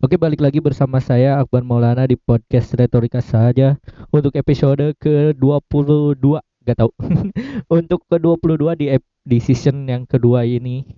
Oke, 0.00 0.16
balik 0.16 0.40
lagi 0.40 0.64
bersama 0.64 0.96
saya 0.96 1.36
Akbar 1.36 1.60
Maulana 1.60 2.08
di 2.08 2.16
podcast 2.16 2.72
Retorika 2.72 3.20
saja 3.20 3.76
untuk 4.08 4.32
episode 4.32 4.96
ke-22. 4.96 6.40
Gak 6.40 6.76
tahu. 6.80 6.88
untuk 7.76 8.08
ke-22 8.08 8.80
di 8.80 8.86
di 8.96 9.38
season 9.44 9.84
yang 9.84 10.08
kedua 10.08 10.48
ini. 10.48 10.88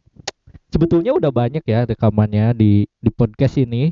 Sebetulnya 0.71 1.19
udah 1.19 1.35
banyak 1.35 1.67
ya 1.67 1.83
rekamannya 1.83 2.55
di 2.55 2.87
di 2.87 3.11
podcast 3.11 3.59
ini. 3.59 3.91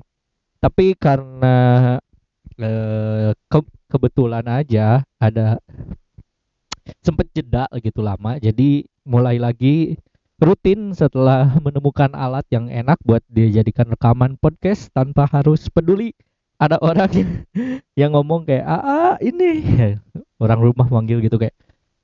Tapi 0.62 0.94
karena 0.94 1.98
eh, 2.54 3.34
ke- 3.50 3.74
kebetulan 3.90 4.46
aja 4.46 5.02
ada 5.18 5.58
sempet 7.02 7.26
jeda 7.34 7.66
gitu 7.82 7.98
lama. 7.98 8.38
Jadi 8.38 8.86
mulai 9.02 9.42
lagi 9.42 9.98
rutin 10.40 10.96
setelah 10.96 11.52
menemukan 11.64 12.10
alat 12.16 12.48
yang 12.48 12.72
enak 12.72 12.96
buat 13.04 13.20
dijadikan 13.28 13.92
rekaman 13.92 14.40
podcast 14.40 14.88
tanpa 14.90 15.28
harus 15.28 15.68
peduli 15.68 16.16
ada 16.60 16.76
orang 16.80 17.08
yang, 18.00 18.12
ngomong 18.12 18.44
kayak 18.44 18.64
ah, 18.68 18.84
ah, 18.84 19.14
ini. 19.24 19.64
Orang 20.44 20.60
rumah 20.60 20.88
manggil 20.92 21.24
gitu 21.24 21.40
kayak 21.40 21.56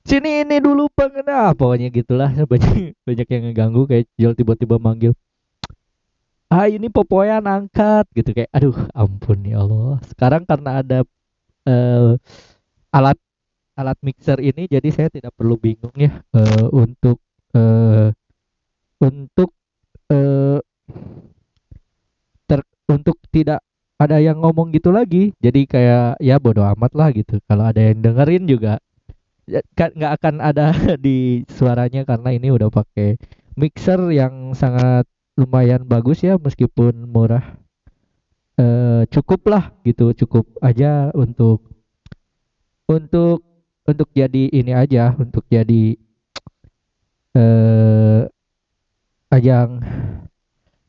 sini 0.05 0.49
ini 0.49 0.61
dulu 0.65 0.89
pengen 0.97 1.29
ah 1.29 1.53
pokoknya 1.53 1.93
gitulah. 1.93 2.33
Banyak 2.33 2.97
banyak 3.05 3.27
yang 3.29 3.43
ngeganggu 3.53 3.85
kayak 3.85 4.09
Jol 4.17 4.33
tiba-tiba 4.33 4.81
manggil 4.81 5.13
ah 6.49 6.73
ini 6.73 6.89
popoyan 6.89 7.45
angkat. 7.45 8.09
Gitu 8.17 8.33
kayak 8.33 8.49
aduh 8.49 8.77
ampun 8.97 9.45
ya 9.45 9.61
Allah. 9.61 10.01
Sekarang 10.09 10.49
karena 10.49 10.81
ada 10.81 10.99
eh, 11.69 12.17
alat 12.97 13.19
alat 13.77 13.99
mixer 14.01 14.41
ini 14.41 14.65
jadi 14.73 14.89
saya 14.89 15.09
tidak 15.13 15.37
perlu 15.37 15.61
bingung 15.61 15.93
ya 16.01 16.25
eh, 16.33 16.67
untuk 16.73 17.21
eh, 17.53 18.09
untuk 19.03 19.53
eh 20.13 20.61
ter 22.47 22.61
untuk 22.89 23.19
tidak 23.35 23.61
ada 23.97 24.21
yang 24.21 24.41
ngomong 24.41 24.73
gitu 24.77 24.93
lagi. 24.93 25.33
Jadi 25.41 25.65
kayak 25.69 26.21
ya 26.21 26.37
bodo 26.41 26.63
amat 26.77 26.93
lah 26.97 27.09
gitu. 27.13 27.41
Kalau 27.49 27.65
ada 27.69 27.81
yang 27.81 28.01
dengerin 28.05 28.45
juga 28.49 28.79
ya, 29.49 29.61
kan 29.79 29.91
nggak 29.95 30.13
akan 30.21 30.35
ada 30.43 30.73
di 31.05 31.43
suaranya 31.51 32.05
karena 32.05 32.31
ini 32.37 32.49
udah 32.53 32.69
pakai 32.71 33.17
mixer 33.57 34.01
yang 34.13 34.53
sangat 34.53 35.09
lumayan 35.37 35.85
bagus 35.85 36.25
ya 36.25 36.37
meskipun 36.41 37.09
murah. 37.09 37.45
Eh 38.57 39.05
cukup 39.13 39.53
lah 39.53 39.65
gitu 39.85 40.17
cukup 40.17 40.49
aja 40.65 41.13
untuk 41.13 41.61
untuk 42.89 43.45
untuk 43.87 44.09
jadi 44.17 44.49
ini 44.51 44.73
aja 44.73 45.13
untuk 45.19 45.45
jadi 45.47 45.95
eh 47.37 48.06
ajang 49.31 49.83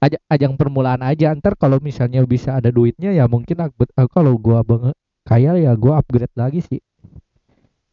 ajang, 0.02 0.24
ajang 0.30 0.54
permulaan 0.58 1.02
aja. 1.04 1.34
Ntar 1.34 1.58
kalau 1.58 1.82
misalnya 1.82 2.22
bisa 2.26 2.58
ada 2.58 2.70
duitnya 2.70 3.14
ya 3.14 3.26
mungkin 3.26 3.58
aku, 3.62 3.90
aku 3.98 4.10
kalau 4.10 4.34
gua 4.38 4.62
banget 4.62 4.96
kaya 5.28 5.58
ya 5.60 5.74
gua 5.76 6.00
upgrade 6.02 6.34
lagi 6.38 6.62
sih. 6.64 6.82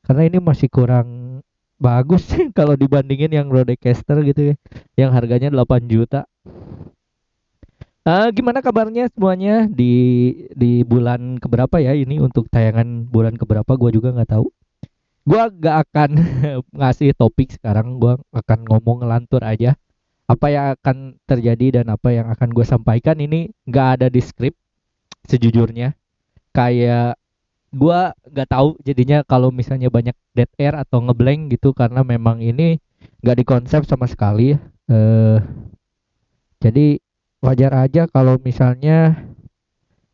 Karena 0.04 0.28
ini 0.28 0.38
masih 0.40 0.68
kurang 0.68 1.40
bagus 1.80 2.28
sih 2.30 2.52
kalau 2.52 2.76
dibandingin 2.76 3.32
yang 3.32 3.48
Rodecaster 3.48 4.20
gitu 4.24 4.52
ya 4.52 4.56
yang 5.00 5.10
harganya 5.16 5.48
8 5.52 5.88
juta. 5.88 6.28
Ah, 8.04 8.28
gimana 8.28 8.60
kabarnya 8.60 9.08
semuanya? 9.08 9.64
Di 9.64 9.96
di 10.52 10.84
bulan 10.84 11.40
keberapa 11.40 11.80
ya 11.80 11.96
ini? 11.96 12.20
Untuk 12.20 12.52
tayangan 12.52 13.08
bulan 13.08 13.32
keberapa? 13.40 13.72
Gua 13.80 13.88
juga 13.88 14.12
nggak 14.12 14.28
tahu. 14.28 14.52
Gua 15.24 15.48
gak 15.48 15.88
akan 15.88 16.10
ngasih 16.84 17.16
topik 17.16 17.56
sekarang. 17.56 17.96
Gua 17.96 18.20
akan 18.28 18.68
ngomong 18.68 19.00
ngelantur 19.00 19.40
aja 19.40 19.72
apa 20.24 20.46
yang 20.48 20.64
akan 20.72 20.96
terjadi 21.28 21.80
dan 21.80 21.92
apa 21.92 22.08
yang 22.16 22.32
akan 22.32 22.48
gue 22.56 22.64
sampaikan 22.64 23.20
ini 23.20 23.52
nggak 23.68 23.88
ada 24.00 24.06
di 24.08 24.20
skrip 24.24 24.56
sejujurnya. 25.28 25.92
Kayak 26.54 27.20
gue 27.74 27.98
nggak 28.32 28.48
tahu 28.48 28.78
jadinya 28.86 29.20
kalau 29.26 29.50
misalnya 29.50 29.90
banyak 29.90 30.16
dead 30.32 30.48
air 30.56 30.78
atau 30.78 31.02
ngeblank 31.02 31.52
gitu 31.52 31.74
karena 31.76 32.06
memang 32.06 32.40
ini 32.40 32.80
nggak 33.20 33.44
dikonsep 33.44 33.84
sama 33.84 34.08
sekali. 34.08 34.56
Eh 34.88 35.38
jadi 36.64 36.96
wajar 37.44 37.76
aja 37.76 38.08
kalau 38.08 38.40
misalnya 38.40 39.28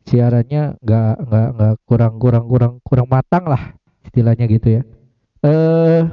siarannya 0.03 0.75
nggak 0.83 1.13
nggak 1.23 1.47
nggak 1.55 1.75
kurang 1.87 2.13
kurang 2.19 2.45
kurang 2.51 2.73
kurang 2.83 3.07
matang 3.07 3.47
lah 3.47 3.79
istilahnya 4.03 4.45
gitu 4.51 4.67
ya. 4.75 4.81
Eh 5.47 6.03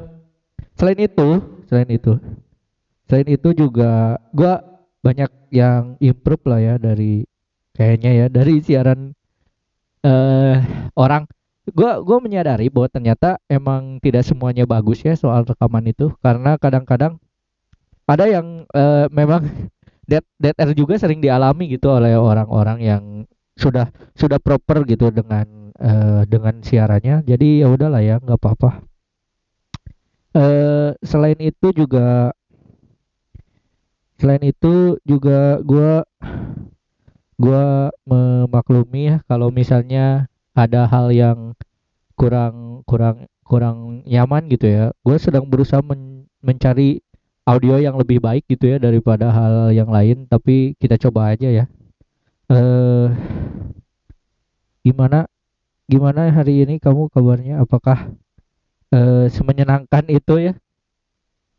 selain 0.78 1.01
itu 1.03 1.43
selain 1.67 1.91
itu 1.91 2.15
selain 3.09 3.29
itu 3.33 3.57
juga 3.57 4.21
gua 4.37 4.61
banyak 5.01 5.31
yang 5.49 5.97
improve 6.05 6.45
lah 6.45 6.61
ya 6.61 6.75
dari 6.77 7.25
kayaknya 7.73 8.11
ya 8.13 8.27
dari 8.29 8.61
siaran 8.61 9.17
eh 10.05 10.57
orang. 10.95 11.25
Gua 11.69 12.01
gua 12.01 12.17
menyadari 12.21 12.73
bahwa 12.73 12.89
ternyata 12.89 13.37
emang 13.49 14.01
tidak 14.01 14.25
semuanya 14.25 14.65
bagus 14.65 15.05
ya 15.05 15.13
soal 15.17 15.45
rekaman 15.45 15.89
itu. 15.89 16.13
Karena 16.25 16.57
kadang-kadang 16.57 17.21
ada 18.09 18.25
yang 18.25 18.65
eh, 18.73 19.07
memang 19.13 19.45
dead 20.11 20.25
dead 20.41 20.57
air 20.57 20.73
juga 20.73 20.97
sering 20.97 21.21
dialami 21.21 21.69
gitu 21.69 21.93
oleh 21.93 22.17
orang-orang 22.17 22.79
yang 22.81 23.03
sudah 23.59 23.93
sudah 24.17 24.41
proper 24.41 24.85
gitu 24.89 25.13
dengan 25.13 25.73
eh, 25.77 26.23
dengan 26.29 26.61
siarannya. 26.65 27.25
Jadi 27.25 27.65
ya 27.65 27.69
udahlah 27.69 28.01
ya 28.01 28.17
nggak 28.21 28.41
apa-apa. 28.41 28.71
Eh 30.37 30.91
selain 31.05 31.41
itu 31.41 31.73
juga 31.77 32.33
selain 34.19 34.43
itu 34.53 34.99
juga 35.06 35.62
gua 35.62 36.03
gua 37.39 37.91
memaklumi 38.06 39.15
ya 39.15 39.17
kalau 39.31 39.49
misalnya 39.55 40.27
ada 40.59 40.91
hal 40.91 41.15
yang 41.15 41.55
kurang 42.19 42.83
kurang 42.89 43.27
kurang 43.47 44.03
nyaman 44.07 44.49
gitu 44.53 44.67
ya 44.69 44.84
gue 45.07 45.17
sedang 45.21 45.47
berusaha 45.49 45.81
men- 45.84 46.27
mencari 46.45 47.01
audio 47.49 47.78
yang 47.81 47.97
lebih 47.99 48.21
baik 48.23 48.45
gitu 48.51 48.77
ya 48.77 48.78
daripada 48.83 49.31
hal 49.33 49.73
yang 49.75 49.89
lain 49.91 50.27
tapi 50.28 50.77
kita 50.78 51.01
coba 51.01 51.34
aja 51.34 51.49
ya. 51.49 51.65
Eh 52.53 53.09
gimana 54.87 55.27
gimana 55.91 56.31
hari 56.33 56.65
ini 56.65 56.78
kamu 56.83 57.11
kabarnya? 57.15 57.62
Apakah 57.65 58.11
eh 58.95 59.27
semenyenangkan 59.33 60.05
itu 60.12 60.34
ya 60.51 60.55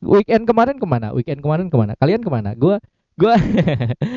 weekend 0.04 0.44
kemarin 0.48 0.76
ke 0.80 0.88
mana? 0.88 1.12
Weekend 1.16 1.40
kemarin 1.44 1.68
ke 1.68 1.76
mana? 1.76 1.94
Kalian 2.00 2.22
ke 2.24 2.30
mana? 2.32 2.56
Gua 2.56 2.80
gua 3.20 3.36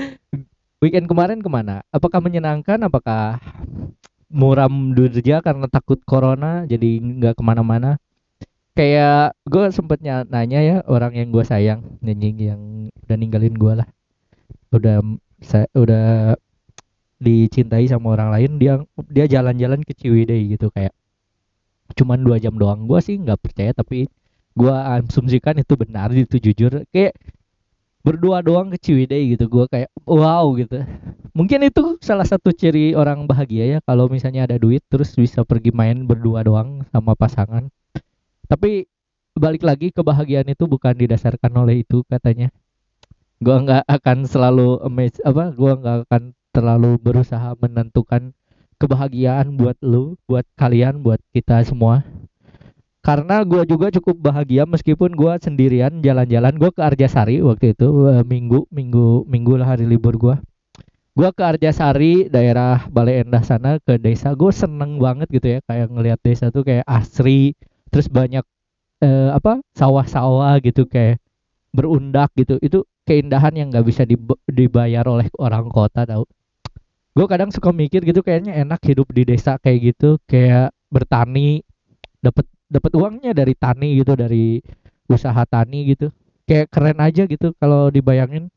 weekend 0.83 1.07
kemarin 1.11 1.39
ke 1.43 1.51
mana? 1.51 1.83
Apakah 1.91 2.23
menyenangkan? 2.23 2.79
Apakah 2.87 3.39
muram 4.33 4.97
durja 4.97 5.45
karena 5.45 5.69
takut 5.69 6.01
corona 6.09 6.65
jadi 6.65 6.99
nggak 6.99 7.35
ke 7.39 7.43
mana-mana? 7.45 8.01
Kayak 8.73 9.37
gue 9.45 9.69
sempet 9.69 10.01
ny- 10.01 10.29
nanya 10.33 10.61
ya 10.65 10.77
orang 10.89 11.13
yang 11.13 11.29
gue 11.29 11.45
sayang 11.45 12.01
nyanyi 12.01 12.49
yang 12.49 12.61
udah 13.05 13.17
ninggalin 13.21 13.53
gue 13.53 13.73
lah. 13.85 13.89
Udah 14.73 15.05
saya 15.45 15.69
udah 15.77 16.33
dicintai 17.23 17.87
sama 17.87 18.17
orang 18.17 18.35
lain 18.35 18.51
dia 18.59 18.83
dia 19.13 19.29
jalan-jalan 19.31 19.85
ke 19.87 19.93
Ciwidey 19.95 20.57
gitu 20.57 20.73
kayak 20.75 20.91
cuman 21.93 22.25
dua 22.25 22.41
jam 22.41 22.57
doang. 22.57 22.89
Gue 22.89 23.05
sih 23.05 23.21
nggak 23.21 23.39
percaya 23.45 23.71
tapi 23.77 24.09
gua 24.53 25.01
asumsikan 25.01 25.59
itu 25.61 25.75
benar 25.77 26.13
itu 26.13 26.37
jujur. 26.39 26.85
Kayak 26.93 27.17
berdua 28.03 28.43
doang 28.43 28.75
ke 28.75 28.79
Ciwidey 28.83 29.35
gitu 29.39 29.47
gua 29.47 29.65
kayak 29.71 29.91
wow 30.05 30.51
gitu. 30.59 30.83
Mungkin 31.33 31.65
itu 31.65 31.97
salah 32.03 32.27
satu 32.27 32.53
ciri 32.53 32.93
orang 32.93 33.25
bahagia 33.25 33.65
ya 33.65 33.79
kalau 33.87 34.11
misalnya 34.11 34.45
ada 34.45 34.59
duit 34.61 34.85
terus 34.91 35.15
bisa 35.17 35.47
pergi 35.47 35.71
main 35.73 36.05
berdua 36.05 36.45
doang 36.45 36.85
sama 36.93 37.15
pasangan. 37.15 37.71
Tapi 38.51 38.85
balik 39.33 39.65
lagi 39.65 39.89
kebahagiaan 39.95 40.53
itu 40.53 40.69
bukan 40.69 40.93
didasarkan 40.93 41.53
oleh 41.57 41.87
itu 41.87 42.05
katanya. 42.11 42.53
Gua 43.43 43.63
nggak 43.65 43.85
akan 43.89 44.19
selalu 44.29 44.83
amazed 44.85 45.23
apa 45.25 45.51
gua 45.55 45.73
nggak 45.79 45.97
akan 46.07 46.23
terlalu 46.53 47.01
berusaha 47.01 47.57
menentukan 47.57 48.37
kebahagiaan 48.77 49.57
buat 49.57 49.79
lu 49.81 50.21
buat 50.29 50.45
kalian 50.59 51.01
buat 51.01 51.23
kita 51.33 51.63
semua 51.65 52.05
karena 53.03 53.43
gua 53.43 53.67
juga 53.67 53.91
cukup 53.91 54.17
bahagia 54.31 54.63
meskipun 54.63 55.13
gua 55.19 55.37
sendirian 55.43 55.99
jalan-jalan. 56.01 56.55
Gua 56.55 56.71
ke 56.71 56.81
Arjasari 56.81 57.43
waktu 57.43 57.75
itu 57.75 57.89
eh, 58.09 58.23
minggu 58.23 58.71
minggu 58.71 59.27
minggu 59.27 59.53
lah 59.59 59.75
hari 59.75 59.85
libur 59.91 60.15
gua. 60.17 60.37
Gua 61.13 61.29
ke 61.35 61.43
Arjasari 61.45 62.31
daerah 62.33 62.89
Bale 62.89 63.21
Endah 63.21 63.45
sana 63.45 63.77
ke 63.83 64.01
desa. 64.01 64.33
Gue 64.33 64.49
seneng 64.49 64.97
banget 64.97 65.29
gitu 65.29 65.45
ya 65.45 65.59
kayak 65.69 65.93
ngelihat 65.93 66.21
desa 66.25 66.49
tuh 66.49 66.65
kayak 66.65 66.89
asri 66.89 67.53
terus 67.93 68.09
banyak 68.09 68.41
eh, 69.05 69.31
apa 69.35 69.61
sawah-sawah 69.77 70.57
gitu 70.65 70.89
kayak 70.89 71.21
berundak 71.77 72.33
gitu. 72.39 72.57
Itu 72.65 72.89
keindahan 73.05 73.53
yang 73.59 73.69
nggak 73.75 73.85
bisa 73.85 74.03
dib- 74.09 74.41
dibayar 74.49 75.05
oleh 75.05 75.29
orang 75.37 75.69
kota 75.69 76.09
tau. 76.09 76.25
Gue 77.13 77.27
kadang 77.29 77.53
suka 77.53 77.77
mikir 77.77 78.01
gitu 78.09 78.25
kayaknya 78.25 78.57
enak 78.57 78.81
hidup 78.89 79.11
di 79.13 79.29
desa 79.29 79.61
kayak 79.61 79.93
gitu 79.93 80.17
kayak 80.25 80.73
bertani 80.89 81.61
dapat 82.25 82.49
dapat 82.73 82.93
uangnya 82.97 83.37
dari 83.37 83.53
tani 83.53 84.01
gitu 84.01 84.17
dari 84.17 84.65
usaha 85.13 85.45
tani 85.45 85.93
gitu. 85.93 86.09
Kayak 86.49 86.73
keren 86.73 86.99
aja 87.05 87.29
gitu 87.29 87.53
kalau 87.61 87.93
dibayangin. 87.93 88.49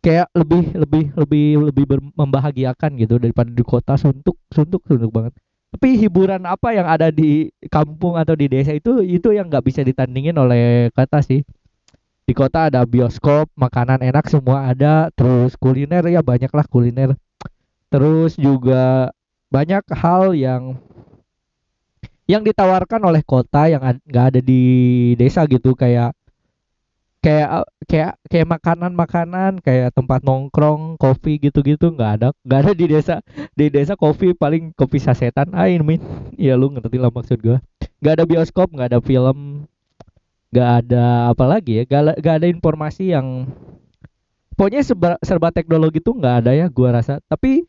Kayak 0.00 0.32
lebih 0.32 0.72
lebih 0.74 1.04
lebih 1.14 1.46
lebih 1.70 1.84
membahagiakan 2.18 2.98
gitu 2.98 3.22
daripada 3.22 3.54
di 3.54 3.62
kota. 3.62 3.94
Suntuk 3.94 4.34
suntuk 4.50 4.82
suntuk 4.90 5.14
banget. 5.14 5.32
Tapi 5.70 5.94
hiburan 6.02 6.42
apa 6.50 6.74
yang 6.74 6.90
ada 6.90 7.14
di 7.14 7.54
kampung 7.70 8.18
atau 8.18 8.34
di 8.34 8.50
desa 8.50 8.74
itu 8.74 9.06
itu 9.06 9.30
yang 9.30 9.46
nggak 9.46 9.62
bisa 9.62 9.86
ditandingin 9.86 10.34
oleh 10.34 10.90
kata 10.90 11.22
sih. 11.22 11.46
Di 12.26 12.34
kota 12.34 12.70
ada 12.70 12.82
bioskop 12.82 13.50
makanan 13.54 14.02
enak 14.02 14.26
semua 14.26 14.70
ada 14.70 15.14
terus 15.14 15.54
kuliner 15.54 16.02
ya 16.10 16.26
banyak 16.26 16.50
lah 16.50 16.66
kuliner. 16.66 17.14
Terus 17.90 18.34
juga 18.38 19.14
banyak 19.50 19.82
hal 19.94 20.34
yang 20.34 20.78
yang 22.30 22.46
ditawarkan 22.46 23.02
oleh 23.02 23.26
kota 23.26 23.66
yang 23.66 23.82
nggak 23.82 24.24
ada 24.30 24.40
di 24.40 24.62
desa 25.18 25.42
gitu 25.50 25.74
kayak 25.74 26.14
kayak 27.20 27.68
kayak 27.84 28.12
kayak 28.32 28.48
makanan-makanan 28.48 29.60
kayak 29.60 29.92
tempat 29.92 30.24
nongkrong 30.24 30.96
kopi 30.96 31.36
gitu-gitu 31.36 31.92
nggak 31.92 32.10
ada 32.16 32.28
nggak 32.46 32.60
ada 32.64 32.72
di 32.72 32.86
desa 32.88 33.20
di 33.52 33.66
desa 33.68 33.92
kopi 33.98 34.32
paling 34.32 34.72
kopi 34.72 35.02
sasetan. 35.02 35.50
Ah 35.52 35.68
ini 35.68 35.98
ya 36.38 36.54
lu 36.54 36.70
ngerti 36.70 36.96
lah 37.02 37.10
maksud 37.12 37.42
gua. 37.42 37.58
Nggak 38.00 38.14
ada 38.14 38.24
bioskop 38.24 38.68
nggak 38.72 38.88
ada 38.94 39.00
film 39.02 39.68
nggak 40.50 40.70
ada 40.86 41.30
apa 41.30 41.44
lagi 41.46 41.72
ya 41.78 41.84
nggak 41.86 42.22
nggak 42.24 42.36
ada 42.42 42.46
informasi 42.50 43.14
yang 43.14 43.46
pokoknya 44.58 44.82
serba, 44.82 45.14
serba 45.22 45.54
teknologi 45.54 46.02
tuh 46.02 46.16
nggak 46.16 46.46
ada 46.46 46.52
ya 46.56 46.66
gua 46.70 46.94
rasa. 46.94 47.20
Tapi 47.28 47.66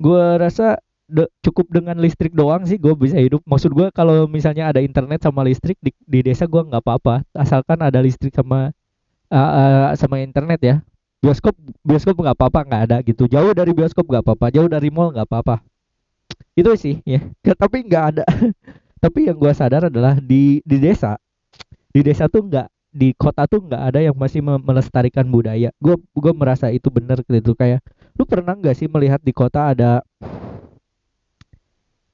gua 0.00 0.40
rasa 0.40 0.80
de- 1.06 1.30
cukup 1.40 1.70
dengan 1.70 1.96
listrik 1.96 2.34
doang 2.34 2.66
sih 2.66 2.76
gue 2.76 2.92
bisa 2.98 3.16
hidup. 3.18 3.40
Maksud 3.46 3.70
gua 3.72 3.88
kalau 3.94 4.26
misalnya 4.26 4.70
ada 4.70 4.82
internet 4.82 5.22
sama 5.22 5.46
listrik 5.46 5.78
di, 5.78 5.94
di 6.04 6.20
desa 6.26 6.44
gua 6.44 6.66
nggak 6.66 6.82
apa-apa. 6.82 7.22
Asalkan 7.32 7.78
ada 7.80 8.02
listrik 8.02 8.34
sama 8.34 8.74
uh, 9.30 9.38
uh, 9.38 9.86
sama 9.94 10.20
internet 10.20 10.60
ya. 10.62 10.76
Bioskop 11.22 11.56
bioskop 11.80 12.18
nggak 12.18 12.36
apa-apa 12.36 12.60
nggak 12.66 12.82
ada 12.90 12.96
gitu. 13.06 13.30
Jauh 13.30 13.54
dari 13.54 13.72
bioskop 13.72 14.04
nggak 14.06 14.22
apa-apa 14.26 14.46
jauh 14.52 14.68
dari 14.68 14.90
mall 14.90 15.14
nggak 15.14 15.26
apa-apa. 15.26 15.62
Itu 16.58 16.74
sih 16.74 17.00
ya. 17.06 17.22
Tapi 17.62 17.86
nggak 17.86 18.04
ada. 18.14 18.24
Tapi 19.02 19.30
yang 19.30 19.38
gua 19.38 19.54
sadar 19.54 19.88
adalah 19.88 20.18
di 20.18 20.60
di 20.66 20.76
desa 20.82 21.16
di 21.94 22.04
desa 22.04 22.28
tuh 22.28 22.44
nggak 22.44 22.68
di 22.96 23.12
kota 23.12 23.44
tuh 23.44 23.60
nggak 23.60 23.82
ada 23.92 24.00
yang 24.00 24.16
masih 24.16 24.40
me- 24.40 24.60
melestarikan 24.60 25.28
budaya. 25.28 25.68
Gue 25.76 26.00
gue 26.16 26.32
merasa 26.32 26.72
itu 26.72 26.88
bener 26.88 27.20
gitu. 27.28 27.52
Kayak 27.52 27.84
lu 28.16 28.24
pernah 28.24 28.56
nggak 28.56 28.72
sih 28.72 28.88
melihat 28.88 29.20
di 29.20 29.32
kota 29.36 29.76
ada 29.76 30.00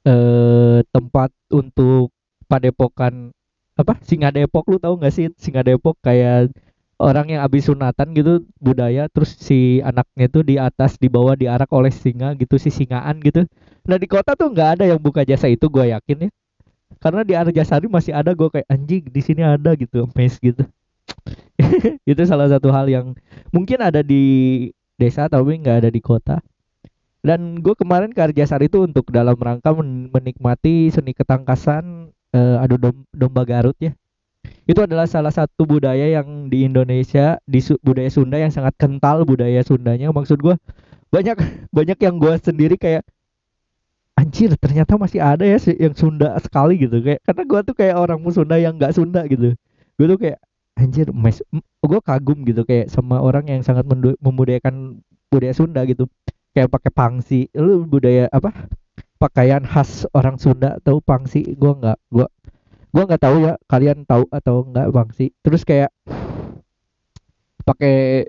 eh 0.02 0.80
tempat 0.90 1.30
untuk 1.52 2.10
padepokan 2.50 3.30
apa 3.78 3.96
singa 4.04 4.28
depok. 4.34 4.64
Lu 4.68 4.78
tahu 4.82 4.98
nggak 5.00 5.12
sih 5.14 5.26
singa 5.38 5.62
depok? 5.64 5.96
Kayak 6.02 6.52
orang 7.02 7.34
yang 7.34 7.40
habis 7.42 7.66
sunatan 7.66 8.14
gitu 8.14 8.46
budaya 8.62 9.10
terus 9.10 9.34
si 9.34 9.82
anaknya 9.82 10.26
tuh 10.30 10.42
di 10.46 10.54
atas 10.60 10.94
di 11.02 11.10
bawah 11.10 11.34
diarak 11.34 11.66
oleh 11.74 11.90
singa 11.90 12.34
gitu 12.38 12.58
si 12.60 12.70
singaan 12.70 13.18
gitu. 13.22 13.46
Nah 13.88 13.98
di 13.98 14.06
kota 14.06 14.38
tuh 14.38 14.52
nggak 14.54 14.78
ada 14.78 14.84
yang 14.86 15.00
buka 15.02 15.26
jasa 15.26 15.50
itu 15.50 15.66
gue 15.66 15.90
yakin 15.90 16.28
ya. 16.28 16.30
Karena 17.02 17.26
di 17.26 17.34
Arjasari 17.34 17.90
masih 17.90 18.14
ada 18.14 18.30
gue 18.30 18.46
kayak 18.46 18.68
anjing 18.70 19.02
di 19.10 19.20
sini 19.24 19.42
ada 19.42 19.74
gitu 19.74 20.06
mes 20.14 20.38
gitu. 20.38 20.62
Itu 22.10 22.22
salah 22.28 22.46
satu 22.46 22.70
hal 22.70 22.86
yang 22.86 23.18
mungkin 23.50 23.82
ada 23.82 24.06
di 24.06 24.22
desa 24.94 25.26
tapi 25.26 25.58
nggak 25.58 25.76
ada 25.82 25.90
di 25.90 25.98
kota 25.98 26.38
dan 27.22 27.62
gue 27.62 27.74
kemarin 27.78 28.10
ke 28.10 28.18
Arjasari 28.18 28.66
itu 28.66 28.82
untuk 28.82 29.06
dalam 29.14 29.38
rangka 29.38 29.70
men- 29.78 30.10
menikmati 30.10 30.90
seni 30.90 31.14
ketangkasan 31.14 32.10
eh, 32.34 32.56
adu 32.58 32.76
dom- 32.82 33.06
domba 33.14 33.46
Garut 33.46 33.78
ya. 33.78 33.94
Itu 34.66 34.82
adalah 34.82 35.06
salah 35.06 35.30
satu 35.30 35.62
budaya 35.66 36.06
yang 36.18 36.50
di 36.50 36.66
Indonesia 36.66 37.38
di 37.46 37.62
Su- 37.62 37.78
budaya 37.82 38.10
Sunda 38.10 38.38
yang 38.42 38.50
sangat 38.50 38.74
kental 38.74 39.22
budaya 39.22 39.62
Sundanya. 39.62 40.10
Maksud 40.10 40.42
gue 40.42 40.54
banyak 41.14 41.38
banyak 41.76 41.98
yang 42.02 42.18
gue 42.18 42.34
sendiri 42.42 42.74
kayak 42.74 43.06
anjir 44.18 44.52
ternyata 44.60 44.94
masih 45.00 45.20
ada 45.22 45.44
ya 45.46 45.58
yang 45.78 45.94
Sunda 45.94 46.34
sekali 46.42 46.74
gitu. 46.82 46.98
Kayak 47.02 47.20
karena 47.22 47.42
gue 47.46 47.60
tuh 47.70 47.74
kayak 47.78 47.96
orang 48.02 48.18
Sunda 48.34 48.56
yang 48.58 48.74
nggak 48.78 48.94
Sunda 48.98 49.22
gitu. 49.30 49.54
Gue 49.98 50.06
tuh 50.10 50.18
kayak 50.18 50.38
anjir 50.74 51.06
gue 51.82 52.00
kagum 52.02 52.38
gitu 52.48 52.62
kayak 52.66 52.90
sama 52.90 53.20
orang 53.22 53.46
yang 53.46 53.62
sangat 53.62 53.84
membudayakan 54.18 54.98
budaya 55.30 55.54
Sunda 55.54 55.86
gitu 55.86 56.08
kayak 56.54 56.70
pakai 56.72 56.92
pangsi. 56.92 57.40
Lu 57.56 57.84
budaya 57.88 58.28
apa? 58.32 58.52
Pakaian 59.18 59.64
khas 59.64 60.04
orang 60.12 60.36
Sunda 60.36 60.78
tahu 60.82 61.00
pangsi? 61.04 61.44
Gue 61.56 61.72
nggak 61.76 61.98
gue 62.12 62.26
gue 62.92 63.02
nggak 63.08 63.22
tahu 63.24 63.36
ya 63.48 63.54
kalian 63.68 64.04
tahu 64.04 64.24
atau 64.28 64.68
nggak 64.68 64.92
pangsi. 64.92 65.32
Terus 65.44 65.62
kayak 65.64 65.90
pakai 67.62 68.26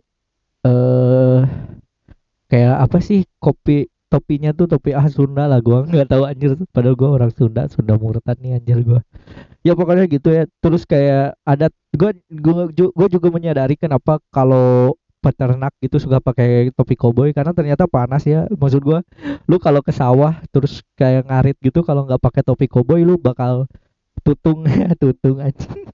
eh 0.64 1.42
kayak 2.48 2.76
apa 2.86 2.98
sih 3.02 3.26
kopi 3.42 3.90
topinya 4.14 4.54
tuh 4.54 4.70
topi 4.70 4.94
ah 4.94 5.10
Sunda 5.10 5.50
lah 5.50 5.58
gua 5.58 5.90
nggak 5.90 6.06
tahu 6.06 6.24
anjir. 6.30 6.54
Padahal 6.70 6.94
gua 6.94 7.10
orang 7.18 7.32
Sunda 7.34 7.66
Sunda 7.66 7.98
murtad 7.98 8.38
nih 8.38 8.62
anjir 8.62 8.78
gua. 8.86 9.02
Ya 9.66 9.74
pokoknya 9.74 10.06
gitu 10.06 10.30
ya. 10.30 10.46
Terus 10.62 10.86
kayak 10.86 11.34
ada 11.42 11.74
gua 11.98 12.14
gua, 12.30 12.70
gua 12.94 13.08
juga 13.10 13.28
menyadari 13.34 13.74
kenapa 13.74 14.22
kalau 14.30 14.94
peternak 15.24 15.72
gitu 15.80 15.96
suka 16.04 16.20
pakai 16.20 16.76
topi 16.76 17.00
koboi 17.00 17.32
karena 17.32 17.56
ternyata 17.56 17.88
panas 17.88 18.28
ya. 18.28 18.44
Maksud 18.52 18.84
gua 18.84 19.00
lu 19.48 19.56
kalau 19.64 19.80
ke 19.80 19.96
sawah 19.96 20.44
terus 20.52 20.84
kayak 21.00 21.32
ngarit 21.32 21.56
gitu 21.64 21.80
kalau 21.88 22.04
nggak 22.04 22.20
pakai 22.20 22.44
topi 22.44 22.68
koboi 22.68 23.08
lu 23.08 23.16
bakal 23.16 23.72
tutung 24.28 24.68
tutung 25.02 25.40
anjing. 25.40 25.88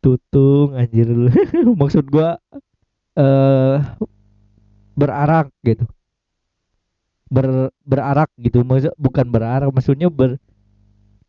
Tutung 0.00 0.72
anjir 0.72 1.08
lu. 1.12 1.28
Maksud 1.80 2.08
gua 2.08 2.40
eh 3.20 3.76
berarak 4.96 5.52
gitu. 5.60 5.84
Ber 7.30 7.70
berarak 7.86 8.32
gitu 8.42 8.66
maksud 8.66 8.90
bukan 8.98 9.22
berarak 9.30 9.70
maksudnya 9.70 10.10
ber 10.10 10.40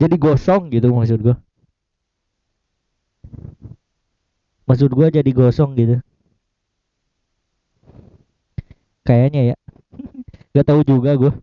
jadi 0.01 0.15
gosong 0.17 0.71
gitu 0.71 0.87
maksud 0.95 1.19
gua. 1.19 1.35
Maksud 4.65 4.89
gua 4.95 5.11
jadi 5.11 5.29
gosong 5.35 5.75
gitu 5.75 5.99
kayaknya 9.07 9.53
ya. 9.53 9.55
Nggak 10.55 10.67
tahu 10.67 10.81
juga 10.85 11.11
gua. 11.17 11.33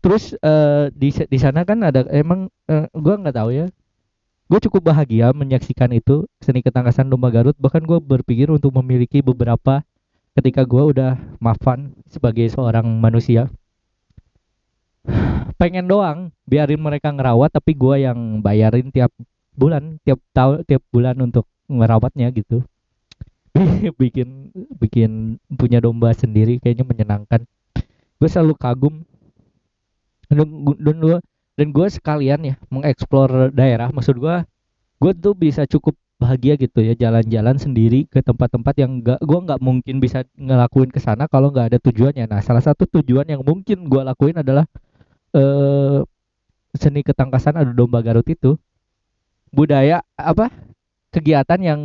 Terus 0.00 0.36
eh, 0.38 0.84
di 0.94 1.10
di 1.10 1.38
sana 1.40 1.66
kan 1.66 1.82
ada 1.82 2.06
emang 2.12 2.48
eh, 2.70 2.86
gua 2.94 3.14
nggak 3.18 3.36
tahu 3.36 3.50
ya. 3.52 3.66
Gue 4.46 4.62
cukup 4.62 4.94
bahagia 4.94 5.34
menyaksikan 5.34 5.90
itu 5.90 6.22
seni 6.38 6.62
ketangkasan 6.62 7.10
domba 7.10 7.34
Garut. 7.34 7.58
Bahkan 7.58 7.82
gue 7.82 7.98
berpikir 7.98 8.46
untuk 8.46 8.70
memiliki 8.78 9.18
beberapa 9.18 9.82
ketika 10.38 10.62
gue 10.62 10.94
udah 10.94 11.18
mafan 11.42 11.98
sebagai 12.06 12.46
seorang 12.54 12.86
manusia. 12.86 13.50
Pengen 15.60 15.90
doang 15.90 16.30
biarin 16.46 16.78
mereka 16.78 17.10
ngerawat 17.10 17.50
tapi 17.58 17.74
gua 17.74 17.98
yang 17.98 18.38
bayarin 18.38 18.94
tiap 18.94 19.10
bulan 19.56 19.98
tiap 20.06 20.22
tahun 20.30 20.62
tiap 20.62 20.84
bulan 20.94 21.16
untuk 21.18 21.48
ngerawatnya 21.66 22.30
gitu 22.30 22.62
bikin 24.00 24.52
bikin 24.80 25.10
punya 25.54 25.78
domba 25.82 26.12
sendiri 26.12 26.58
kayaknya 26.62 26.84
menyenangkan. 26.86 27.44
Gue 28.18 28.28
selalu 28.28 28.54
kagum. 28.56 28.94
Dan 30.26 30.42
gu- 30.66 31.22
dan 31.56 31.68
gue 31.72 31.86
sekalian 31.88 32.40
ya 32.42 32.54
mengeksplor 32.68 33.54
daerah. 33.54 33.88
Maksud 33.94 34.18
gua 34.20 34.44
gue 35.00 35.12
tuh 35.16 35.34
bisa 35.36 35.64
cukup 35.68 35.96
bahagia 36.16 36.56
gitu 36.56 36.80
ya 36.80 36.96
jalan-jalan 36.96 37.60
sendiri 37.60 38.08
ke 38.08 38.24
tempat-tempat 38.24 38.74
yang 38.80 39.04
gak 39.04 39.20
gua 39.20 39.44
nggak 39.44 39.60
mungkin 39.60 40.00
bisa 40.00 40.24
ngelakuin 40.40 40.88
ke 40.88 40.96
sana 40.96 41.28
kalau 41.28 41.52
nggak 41.52 41.76
ada 41.76 41.78
tujuannya. 41.80 42.24
Nah 42.28 42.40
salah 42.40 42.64
satu 42.64 42.88
tujuan 42.88 43.28
yang 43.28 43.44
mungkin 43.44 43.84
gua 43.88 44.04
lakuin 44.08 44.40
adalah 44.40 44.64
eh 45.36 46.00
seni 46.76 47.00
ketangkasan 47.04 47.56
adu 47.60 47.72
domba 47.76 48.00
Garut 48.04 48.26
itu. 48.28 48.56
Budaya 49.52 50.04
apa 50.16 50.52
kegiatan 51.14 51.60
yang 51.62 51.80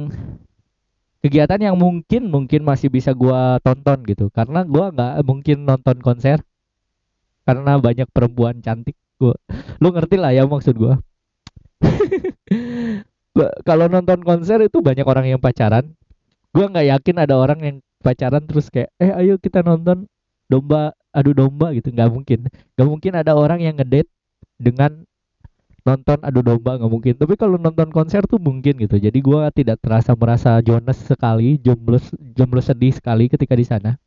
kegiatan 1.22 1.62
yang 1.62 1.78
mungkin 1.78 2.28
mungkin 2.34 2.66
masih 2.66 2.90
bisa 2.90 3.14
gua 3.14 3.62
tonton 3.62 4.02
gitu. 4.10 4.34
Karena 4.34 4.66
gua 4.66 4.90
nggak 4.90 5.14
mungkin 5.24 5.58
nonton 5.64 5.98
konser. 6.02 6.42
Karena 7.46 7.78
banyak 7.78 8.10
perempuan 8.10 8.60
cantik 8.62 8.98
gua. 9.22 9.38
Lu 9.78 9.94
ngerti 9.94 10.18
lah 10.18 10.34
ya 10.34 10.46
maksud 10.50 10.76
gua. 10.82 10.98
Kalau 13.64 13.86
nonton 13.88 14.26
konser 14.26 14.60
itu 14.66 14.82
banyak 14.82 15.06
orang 15.06 15.30
yang 15.30 15.40
pacaran. 15.40 15.94
Gua 16.52 16.68
nggak 16.68 16.88
yakin 16.98 17.16
ada 17.22 17.38
orang 17.38 17.60
yang 17.64 17.76
pacaran 18.02 18.44
terus 18.44 18.68
kayak 18.74 18.92
eh 18.98 19.14
ayo 19.14 19.38
kita 19.38 19.62
nonton 19.62 20.10
domba 20.50 20.98
adu 21.14 21.38
domba 21.38 21.72
gitu. 21.78 21.94
Nggak 21.94 22.10
mungkin. 22.12 22.40
Nggak 22.76 22.88
mungkin 22.90 23.14
ada 23.16 23.38
orang 23.38 23.62
yang 23.62 23.78
ngedate 23.78 24.10
dengan 24.58 25.06
nonton 25.82 26.18
adu 26.22 26.46
domba 26.46 26.78
nggak 26.78 26.92
mungkin. 26.92 27.14
Tapi 27.18 27.34
kalau 27.38 27.58
nonton 27.58 27.90
konser 27.90 28.26
tuh 28.30 28.38
mungkin 28.38 28.78
gitu. 28.78 28.98
Jadi 29.02 29.20
gua 29.22 29.50
tidak 29.50 29.82
terasa 29.82 30.14
merasa 30.14 30.62
jones 30.62 30.98
sekali 31.02 31.58
jomblo 31.58 31.98
jomblo 32.38 32.62
sedih 32.62 32.94
sekali 32.94 33.28
ketika 33.28 33.54
di 33.58 33.66
sana. 33.66 33.98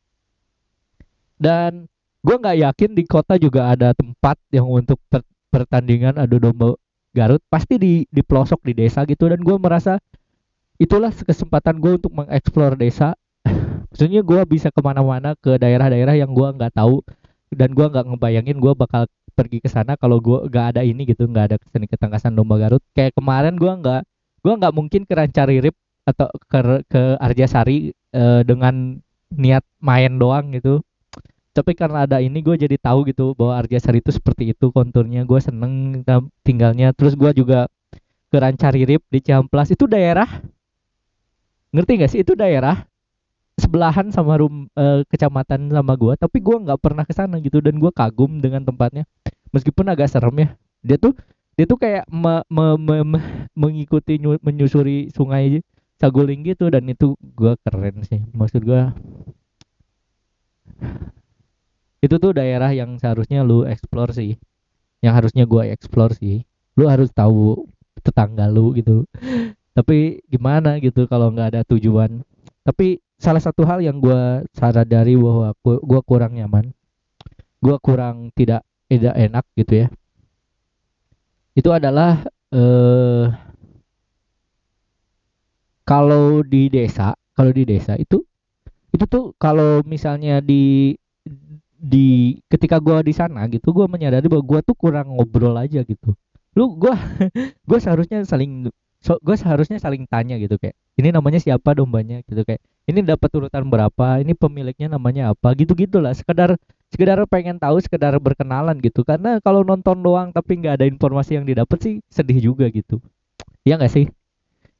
Dan 1.35 1.91
gua 2.23 2.39
nggak 2.39 2.57
yakin 2.63 2.91
di 2.95 3.03
kota 3.03 3.35
juga 3.35 3.71
ada 3.75 3.91
tempat 3.91 4.39
yang 4.55 4.67
untuk 4.67 4.99
per- 5.11 5.27
pertandingan 5.51 6.15
adu 6.15 6.39
domba 6.39 6.75
Garut. 7.15 7.43
Pasti 7.47 7.79
di 7.79 7.93
di 8.07 8.21
pelosok 8.23 8.63
di 8.63 8.73
desa 8.75 9.03
gitu. 9.03 9.27
Dan 9.27 9.43
gua 9.43 9.59
merasa 9.59 9.99
itulah 10.75 11.11
kesempatan 11.11 11.79
gue 11.79 11.95
untuk 11.99 12.11
mengeksplor 12.11 12.75
desa. 12.75 13.15
Maksudnya 13.91 14.21
gue 14.23 14.41
bisa 14.47 14.67
ke 14.71 14.81
mana-mana 14.83 15.35
ke 15.39 15.55
daerah-daerah 15.55 16.19
yang 16.19 16.31
gue 16.35 16.47
nggak 16.59 16.75
tahu. 16.75 16.99
Dan 17.55 17.71
gue 17.71 17.87
nggak 17.87 18.05
ngebayangin 18.11 18.59
gue 18.59 18.73
bakal 18.75 19.07
pergi 19.35 19.59
ke 19.59 19.67
sana 19.67 19.99
kalau 19.99 20.23
gue 20.23 20.47
nggak 20.47 20.65
ada 20.75 20.81
ini 20.81 21.03
gitu 21.03 21.27
nggak 21.27 21.45
ada 21.51 21.55
seni 21.69 21.85
ketangkasan 21.91 22.33
domba 22.33 22.55
Garut. 22.55 22.81
Kayak 22.95 23.19
kemarin 23.19 23.59
gue 23.59 23.67
nggak 23.67 24.01
gue 24.41 24.53
nggak 24.55 24.73
mungkin 24.73 25.01
ke 25.03 25.13
Rancaririp 25.13 25.75
atau 26.07 26.31
ke 26.47 26.59
ke 26.87 27.03
Arjasari 27.19 27.91
uh, 28.15 28.41
dengan 28.47 28.97
niat 29.35 29.67
main 29.83 30.15
doang 30.15 30.55
gitu. 30.55 30.79
Tapi 31.55 31.71
karena 31.75 32.07
ada 32.07 32.19
ini 32.23 32.39
gue 32.39 32.55
jadi 32.55 32.75
tahu 32.79 33.07
gitu 33.11 33.35
bahwa 33.35 33.59
Arjasari 33.59 33.99
itu 33.99 34.11
seperti 34.15 34.55
itu 34.55 34.71
konturnya. 34.71 35.27
Gue 35.27 35.43
seneng 35.43 36.03
tinggalnya. 36.47 36.95
Terus 36.95 37.19
gue 37.19 37.31
juga 37.35 37.67
ke 38.31 38.37
Rancaririp 38.39 39.03
di 39.11 39.19
Ciamplas 39.19 39.71
itu 39.71 39.87
daerah 39.87 40.27
ngerti 41.75 41.91
gak 41.99 42.11
sih? 42.11 42.19
Itu 42.23 42.39
daerah 42.39 42.87
sebelahan 43.55 44.11
sama 44.11 44.35
rum 44.35 44.67
uh, 44.75 45.01
kecamatan 45.07 45.71
sama 45.71 45.93
gue 45.95 46.13
tapi 46.19 46.43
gue 46.43 46.57
nggak 46.59 46.79
pernah 46.79 47.07
ke 47.07 47.15
sana 47.15 47.39
gitu 47.39 47.63
dan 47.63 47.79
gue 47.79 47.87
kagum 47.87 48.43
dengan 48.43 48.67
tempatnya 48.67 49.07
meskipun 49.55 49.87
agak 49.87 50.11
serem 50.11 50.35
ya 50.35 50.49
dia 50.83 50.97
tuh 50.99 51.15
dia 51.55 51.63
tuh 51.63 51.79
kayak 51.79 52.03
me, 52.11 52.43
me, 52.51 52.75
me, 52.75 52.97
me, 53.15 53.19
mengikuti 53.55 54.19
menyusuri 54.19 55.07
sungai 55.15 55.63
Saguling 55.95 56.43
gitu 56.43 56.67
dan 56.67 56.83
itu 56.91 57.15
gue 57.23 57.55
keren 57.63 58.03
sih. 58.03 58.19
Maksud 58.35 58.67
gue 58.67 58.91
itu 62.03 62.15
tuh 62.19 62.35
daerah 62.35 62.69
yang 62.75 62.99
seharusnya 62.99 63.47
lu 63.47 63.63
explore 63.63 64.11
sih. 64.11 64.35
Yang 64.99 65.13
harusnya 65.23 65.43
gua 65.47 65.63
explore 65.71 66.13
sih. 66.19 66.43
Lu 66.75 66.91
harus 66.91 67.09
tahu 67.15 67.63
tetangga 68.03 68.51
lu 68.51 68.75
gitu. 68.75 69.07
Tapi 69.71 70.19
gimana 70.27 70.77
gitu 70.83 71.07
kalau 71.07 71.31
nggak 71.31 71.55
ada 71.55 71.61
tujuan. 71.63 72.21
Tapi 72.67 72.99
salah 73.15 73.39
satu 73.39 73.63
hal 73.63 73.79
yang 73.79 74.03
gua 74.03 74.43
sadari 74.51 75.15
bahwa 75.15 75.55
gua 75.63 76.01
kurang 76.03 76.35
nyaman 76.35 76.75
gua 77.63 77.79
kurang 77.79 78.29
tidak 78.35 78.64
tidak 78.89 79.15
enak 79.17 79.45
gitu 79.57 79.73
ya. 79.85 79.87
Itu 81.55 81.69
adalah 81.71 82.21
eh 82.51 83.25
kalau 85.85 86.41
di 86.41 86.67
desa 86.67 87.13
kalau 87.37 87.51
di 87.53 87.63
desa 87.63 87.93
itu 87.95 88.25
itu 88.95 89.05
tuh 89.05 89.35
kalau 89.37 89.85
misalnya 89.85 90.41
di 90.41 90.95
di 91.75 92.39
ketika 92.49 92.81
gue 92.81 93.05
di 93.05 93.13
sana 93.13 93.45
gitu 93.51 93.69
gue 93.75 93.85
menyadari 93.85 94.25
bahwa 94.25 94.41
gue 94.41 94.59
tuh 94.65 94.75
kurang 94.75 95.13
ngobrol 95.13 95.53
aja 95.59 95.85
gitu. 95.85 96.17
Lu 96.57 96.73
gue 96.79 96.95
gue 97.69 97.79
seharusnya 97.83 98.25
saling 98.25 98.71
so, 99.03 99.19
gue 99.21 99.35
seharusnya 99.37 99.77
saling 99.77 100.09
tanya 100.09 100.39
gitu 100.41 100.57
kayak 100.57 100.73
ini 100.97 101.13
namanya 101.13 101.37
siapa 101.37 101.77
dombanya? 101.77 102.25
Gitu 102.25 102.41
kayak 102.41 102.63
ini 102.89 103.05
dapat 103.05 103.29
urutan 103.35 103.67
berapa? 103.69 104.23
Ini 104.23 104.33
pemiliknya 104.33 104.95
namanya 104.95 105.35
apa? 105.35 105.53
Gitu 105.53 105.75
gitulah 105.75 106.15
sekedar 106.15 106.57
sekedar 106.93 107.19
pengen 107.29 107.57
tahu 107.57 107.81
sekedar 107.81 108.13
berkenalan 108.21 108.77
gitu. 108.81 109.01
Karena 109.01 109.39
kalau 109.41 109.61
nonton 109.65 109.99
doang 110.01 110.29
tapi 110.29 110.59
nggak 110.61 110.81
ada 110.81 110.85
informasi 110.85 111.37
yang 111.39 111.45
didapat 111.45 111.77
sih 111.81 111.93
sedih 112.09 112.53
juga 112.53 112.69
gitu. 112.69 113.01
Ya 113.65 113.79
nggak 113.79 113.93
sih? 113.93 114.05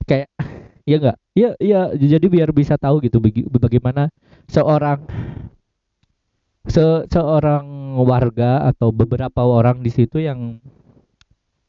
Kayak 0.06 0.30
ya 0.90 0.98
nggak? 1.02 1.18
Ya 1.36 1.50
ya 1.60 1.80
jadi 1.96 2.26
biar 2.28 2.50
bisa 2.56 2.80
tahu 2.80 3.04
gitu 3.04 3.20
bagaimana 3.60 4.14
seorang 4.48 5.04
se 6.66 7.06
seorang 7.14 7.98
warga 8.02 8.66
atau 8.74 8.90
beberapa 8.90 9.46
orang 9.46 9.86
di 9.86 9.94
situ 9.94 10.18
yang 10.18 10.58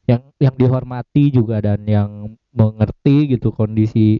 yang 0.09 0.23
yang 0.41 0.55
dihormati 0.55 1.29
juga 1.29 1.61
dan 1.61 1.83
yang 1.85 2.39
mengerti 2.55 3.37
gitu 3.37 3.53
kondisi 3.53 4.17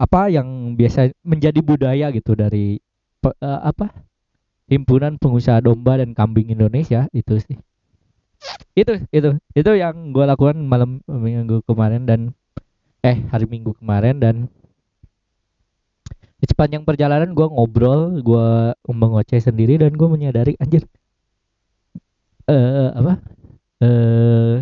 apa 0.00 0.32
yang 0.32 0.74
biasa 0.74 1.12
menjadi 1.22 1.60
budaya 1.60 2.08
gitu 2.10 2.32
dari 2.32 2.80
uh, 3.22 3.60
apa 3.60 3.92
himpunan 4.70 5.18
pengusaha 5.18 5.58
domba 5.58 5.98
dan 5.98 6.14
kambing 6.14 6.54
Indonesia 6.54 7.10
itu 7.10 7.42
sih. 7.42 7.58
Itu 8.72 9.02
itu 9.10 9.36
itu 9.52 9.70
yang 9.74 10.14
gue 10.14 10.24
lakukan 10.24 10.56
malam 10.62 11.02
minggu 11.04 11.66
kemarin 11.66 12.06
dan 12.06 12.20
eh 13.02 13.18
hari 13.28 13.50
minggu 13.50 13.74
kemarin 13.82 14.16
dan 14.22 14.36
di 16.40 16.46
sepanjang 16.48 16.86
perjalanan 16.88 17.36
gue 17.36 17.44
ngobrol 17.44 18.22
gue 18.24 18.72
mengoceh 18.88 19.42
sendiri 19.42 19.76
dan 19.76 19.92
gue 19.92 20.08
menyadari 20.08 20.54
anjir. 20.62 20.86
Eh 22.48 22.54
uh, 22.54 22.90
apa? 22.96 23.12
Eh 23.82 23.86
uh, 23.90 24.54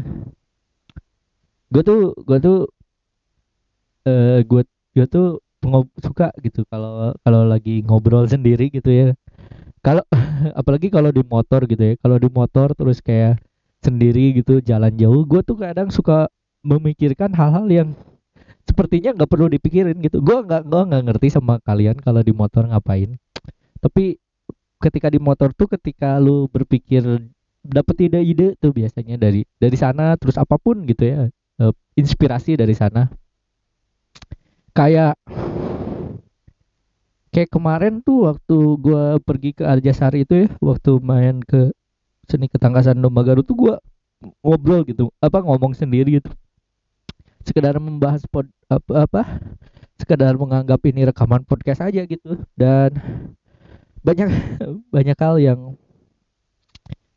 gue 1.68 1.82
tuh 1.84 2.16
gue 2.24 2.38
tuh 2.40 2.58
eh 4.08 4.10
uh, 4.10 4.38
gue 4.42 4.62
gue 4.96 5.06
tuh 5.06 5.38
ngob 5.62 5.86
suka 6.00 6.32
gitu 6.40 6.64
kalau 6.70 7.12
kalau 7.20 7.42
lagi 7.44 7.84
ngobrol 7.84 8.24
sendiri 8.24 8.72
gitu 8.72 8.88
ya 8.88 9.08
kalau 9.88 10.04
apalagi 10.60 10.92
kalau 10.92 11.08
di 11.08 11.24
motor 11.24 11.64
gitu 11.64 11.80
ya 11.80 11.94
kalau 12.04 12.20
di 12.20 12.28
motor 12.28 12.76
terus 12.76 13.00
kayak 13.00 13.40
sendiri 13.80 14.36
gitu 14.36 14.60
jalan 14.60 14.92
jauh 15.00 15.24
gue 15.24 15.40
tuh 15.40 15.56
kadang 15.56 15.88
suka 15.88 16.28
memikirkan 16.60 17.32
hal-hal 17.32 17.64
yang 17.72 17.88
sepertinya 18.68 19.16
nggak 19.16 19.30
perlu 19.32 19.48
dipikirin 19.48 19.96
gitu. 20.04 20.20
Gue 20.20 20.44
nggak 20.44 20.68
gue 20.68 20.82
nggak 20.92 21.02
ngerti 21.08 21.28
sama 21.32 21.56
kalian 21.64 21.96
kalau 21.96 22.20
di 22.20 22.36
motor 22.36 22.68
ngapain. 22.68 23.16
Tapi 23.80 24.20
ketika 24.78 25.08
di 25.08 25.16
motor 25.16 25.56
tuh 25.56 25.72
ketika 25.72 26.20
lu 26.20 26.46
berpikir 26.52 27.02
dapet 27.64 27.96
ide-ide 28.06 28.54
tuh 28.60 28.70
biasanya 28.70 29.16
dari 29.18 29.42
dari 29.58 29.74
sana 29.74 30.14
terus 30.20 30.38
apa 30.38 30.60
pun 30.60 30.84
gitu 30.84 31.02
ya 31.02 31.18
uh, 31.64 31.72
inspirasi 31.96 32.60
dari 32.60 32.76
sana. 32.76 33.08
Kayak 34.76 35.16
kayak 37.32 37.50
kemarin 37.52 38.00
tuh 38.00 38.32
waktu 38.32 38.56
gue 38.80 39.04
pergi 39.22 39.50
ke 39.56 39.64
Arjasari 39.64 40.24
itu 40.24 40.46
ya 40.46 40.48
waktu 40.60 40.96
main 41.04 41.44
ke 41.44 41.72
seni 42.28 42.48
ketangkasan 42.48 43.00
domba 43.00 43.24
Garut 43.24 43.44
tuh 43.44 43.56
gue 43.56 43.74
ngobrol 44.44 44.84
gitu 44.84 45.12
apa 45.20 45.40
ngomong 45.44 45.76
sendiri 45.76 46.20
gitu. 46.20 46.30
Sekedar 47.46 47.80
membahas 47.80 48.20
pod, 48.28 48.44
apa, 48.68 49.08
apa 49.08 49.22
sekedar 49.96 50.36
menganggap 50.36 50.84
ini 50.84 51.08
rekaman 51.08 51.42
podcast 51.48 51.84
aja 51.84 52.04
gitu. 52.04 52.36
Dan 52.52 52.96
banyak 54.04 54.28
banyak 54.94 55.16
hal 55.18 55.36
yang 55.40 55.60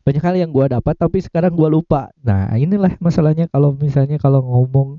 banyak 0.01 0.23
hal 0.25 0.33
yang 0.33 0.49
gue 0.49 0.65
dapat 0.65 0.95
tapi 0.97 1.21
sekarang 1.21 1.53
gue 1.53 1.69
lupa. 1.69 2.09
Nah 2.25 2.51
inilah 2.57 2.97
masalahnya 2.97 3.45
kalau 3.51 3.75
misalnya 3.75 4.17
kalau 4.17 4.41
ngomong 4.41 4.97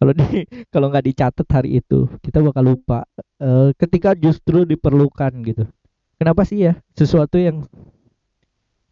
kalau 0.00 0.12
di 0.16 0.24
kalau 0.72 0.88
nggak 0.88 1.04
dicatat 1.12 1.46
hari 1.52 1.84
itu 1.84 2.08
kita 2.24 2.40
bakal 2.40 2.64
lupa 2.72 3.04
e, 3.36 3.76
ketika 3.76 4.16
justru 4.16 4.64
diperlukan 4.64 5.32
gitu. 5.44 5.68
Kenapa 6.16 6.48
sih 6.48 6.64
ya? 6.64 6.80
Sesuatu 6.96 7.36
yang 7.36 7.68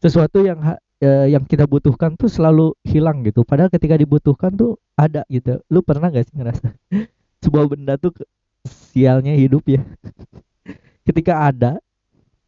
sesuatu 0.05 0.45
yang 0.45 0.61
e, 1.00 1.33
yang 1.33 1.49
kita 1.49 1.65
butuhkan 1.65 2.12
tuh 2.21 2.29
selalu 2.29 2.77
hilang 2.85 3.25
gitu. 3.25 3.41
Padahal 3.49 3.73
ketika 3.73 3.97
dibutuhkan 3.97 4.53
tuh 4.53 4.77
ada 5.00 5.25
gitu. 5.33 5.65
Lu 5.73 5.81
pernah 5.81 6.12
gak 6.12 6.29
sih 6.29 6.37
ngerasa 6.37 6.77
sebuah 7.43 7.65
benda 7.73 7.97
tuh 7.97 8.12
sialnya 8.93 9.33
hidup 9.33 9.65
ya? 9.65 9.81
Ketika 11.09 11.49
ada 11.49 11.81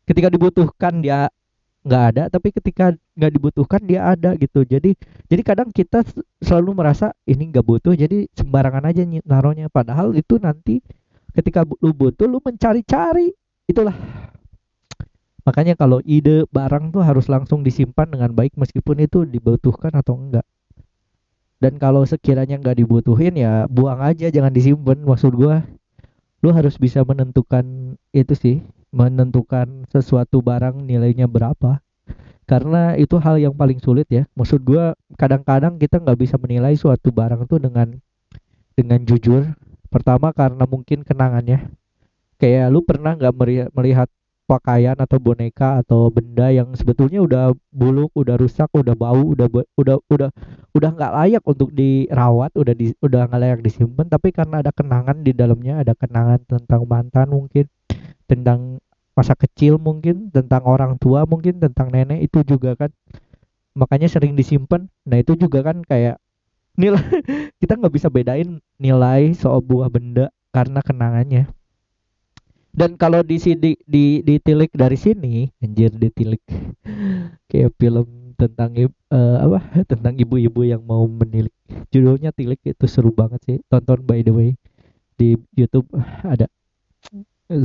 ketika 0.04 0.26
dibutuhkan 0.26 1.00
dia 1.00 1.32
nggak 1.80 2.04
ada 2.12 2.22
tapi 2.28 2.52
ketika 2.52 2.92
nggak 3.16 3.32
dibutuhkan 3.32 3.80
dia 3.84 4.12
ada 4.12 4.36
gitu. 4.36 4.64
Jadi 4.64 4.96
jadi 5.26 5.42
kadang 5.44 5.68
kita 5.72 6.04
selalu 6.44 6.76
merasa 6.76 7.16
ini 7.24 7.48
nggak 7.48 7.64
butuh 7.64 7.96
jadi 7.96 8.28
sembarangan 8.36 8.84
aja 8.88 9.02
naruhnya. 9.24 9.72
Padahal 9.72 10.12
itu 10.16 10.36
nanti 10.36 10.84
ketika 11.32 11.64
lu 11.80 11.92
butuh 11.96 12.28
lu 12.28 12.38
mencari-cari. 12.44 13.32
Itulah. 13.70 13.94
Makanya 15.46 15.72
kalau 15.78 16.04
ide 16.04 16.44
barang 16.52 16.92
tuh 16.92 17.00
harus 17.00 17.26
langsung 17.30 17.64
disimpan 17.64 18.06
dengan 18.12 18.30
baik 18.36 18.54
meskipun 18.60 19.00
itu 19.00 19.24
dibutuhkan 19.24 19.90
atau 19.96 20.20
enggak 20.20 20.44
dan 21.60 21.76
kalau 21.76 22.08
sekiranya 22.08 22.56
nggak 22.56 22.80
dibutuhin 22.80 23.36
ya 23.36 23.68
buang 23.68 24.00
aja 24.00 24.32
jangan 24.32 24.50
disimpan. 24.50 24.96
Maksud 25.04 25.36
gua 25.36 25.60
lu 26.40 26.56
harus 26.56 26.80
bisa 26.80 27.04
menentukan 27.04 27.94
itu 28.16 28.32
sih 28.32 28.56
menentukan 28.90 29.86
sesuatu 29.90 30.42
barang 30.42 30.82
nilainya 30.82 31.30
berapa. 31.30 31.82
Karena 32.46 32.98
itu 32.98 33.14
hal 33.22 33.38
yang 33.38 33.54
paling 33.54 33.78
sulit 33.78 34.10
ya. 34.10 34.26
Maksud 34.34 34.66
gua 34.66 34.98
kadang-kadang 35.14 35.78
kita 35.78 36.02
nggak 36.02 36.18
bisa 36.18 36.34
menilai 36.34 36.74
suatu 36.74 37.14
barang 37.14 37.46
tuh 37.46 37.62
dengan 37.62 37.94
dengan 38.74 39.00
jujur. 39.06 39.54
Pertama 39.86 40.34
karena 40.34 40.66
mungkin 40.66 41.06
kenangannya. 41.06 41.70
Kayak 42.40 42.72
lu 42.74 42.82
pernah 42.82 43.14
nggak 43.14 43.34
melihat 43.76 44.08
pakaian 44.50 44.98
atau 44.98 45.22
boneka 45.22 45.78
atau 45.78 46.10
benda 46.10 46.50
yang 46.50 46.74
sebetulnya 46.74 47.22
udah 47.22 47.54
buluk, 47.70 48.10
udah 48.18 48.34
rusak, 48.34 48.66
udah 48.74 48.98
bau, 48.98 49.22
udah 49.22 49.46
udah 49.78 49.96
udah 50.10 50.28
udah 50.74 50.90
nggak 50.90 51.12
layak 51.22 51.42
untuk 51.46 51.70
dirawat, 51.70 52.50
udah 52.58 52.74
di 52.74 52.90
udah 52.98 53.30
nggak 53.30 53.40
layak 53.46 53.60
disimpan, 53.62 54.10
tapi 54.10 54.34
karena 54.34 54.58
ada 54.58 54.74
kenangan 54.74 55.22
di 55.22 55.30
dalamnya, 55.30 55.86
ada 55.86 55.94
kenangan 55.94 56.42
tentang 56.50 56.82
mantan 56.90 57.30
mungkin, 57.30 57.70
tentang 58.30 58.78
masa 59.18 59.34
kecil 59.34 59.82
mungkin, 59.82 60.30
tentang 60.30 60.62
orang 60.62 60.94
tua 61.02 61.26
mungkin, 61.26 61.58
tentang 61.58 61.90
nenek 61.90 62.30
itu 62.30 62.46
juga 62.46 62.78
kan. 62.78 62.90
Makanya 63.74 64.06
sering 64.06 64.38
disimpan. 64.38 64.86
Nah 65.02 65.18
itu 65.18 65.34
juga 65.34 65.66
kan 65.66 65.82
kayak 65.82 66.22
nilai 66.78 67.02
kita 67.60 67.74
nggak 67.74 67.94
bisa 67.94 68.08
bedain 68.08 68.62
nilai 68.78 69.34
sebuah 69.34 69.90
benda 69.90 70.30
karena 70.54 70.80
kenangannya. 70.80 71.50
Dan 72.70 72.94
kalau 72.94 73.26
di 73.26 73.42
sini 73.42 73.74
di 73.82 74.22
ditilik 74.22 74.70
dari 74.70 74.94
sini 74.94 75.50
anjir 75.58 75.90
ditilik 75.90 76.38
kayak 77.50 77.74
film 77.74 78.38
tentang 78.38 78.72
uh, 79.12 79.36
apa? 79.42 79.58
Tentang 79.90 80.14
ibu-ibu 80.16 80.64
yang 80.64 80.80
mau 80.86 81.04
menilik. 81.04 81.52
Judulnya 81.92 82.32
tilik 82.32 82.62
itu 82.62 82.86
seru 82.86 83.12
banget 83.12 83.42
sih. 83.44 83.58
Tonton 83.68 84.00
by 84.06 84.22
the 84.22 84.32
way 84.32 84.50
di 85.18 85.36
YouTube. 85.52 85.90
Ada 86.32 86.48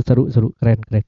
seru 0.02 0.28
seru 0.28 0.48
keren 0.58 0.82
keren. 0.82 1.06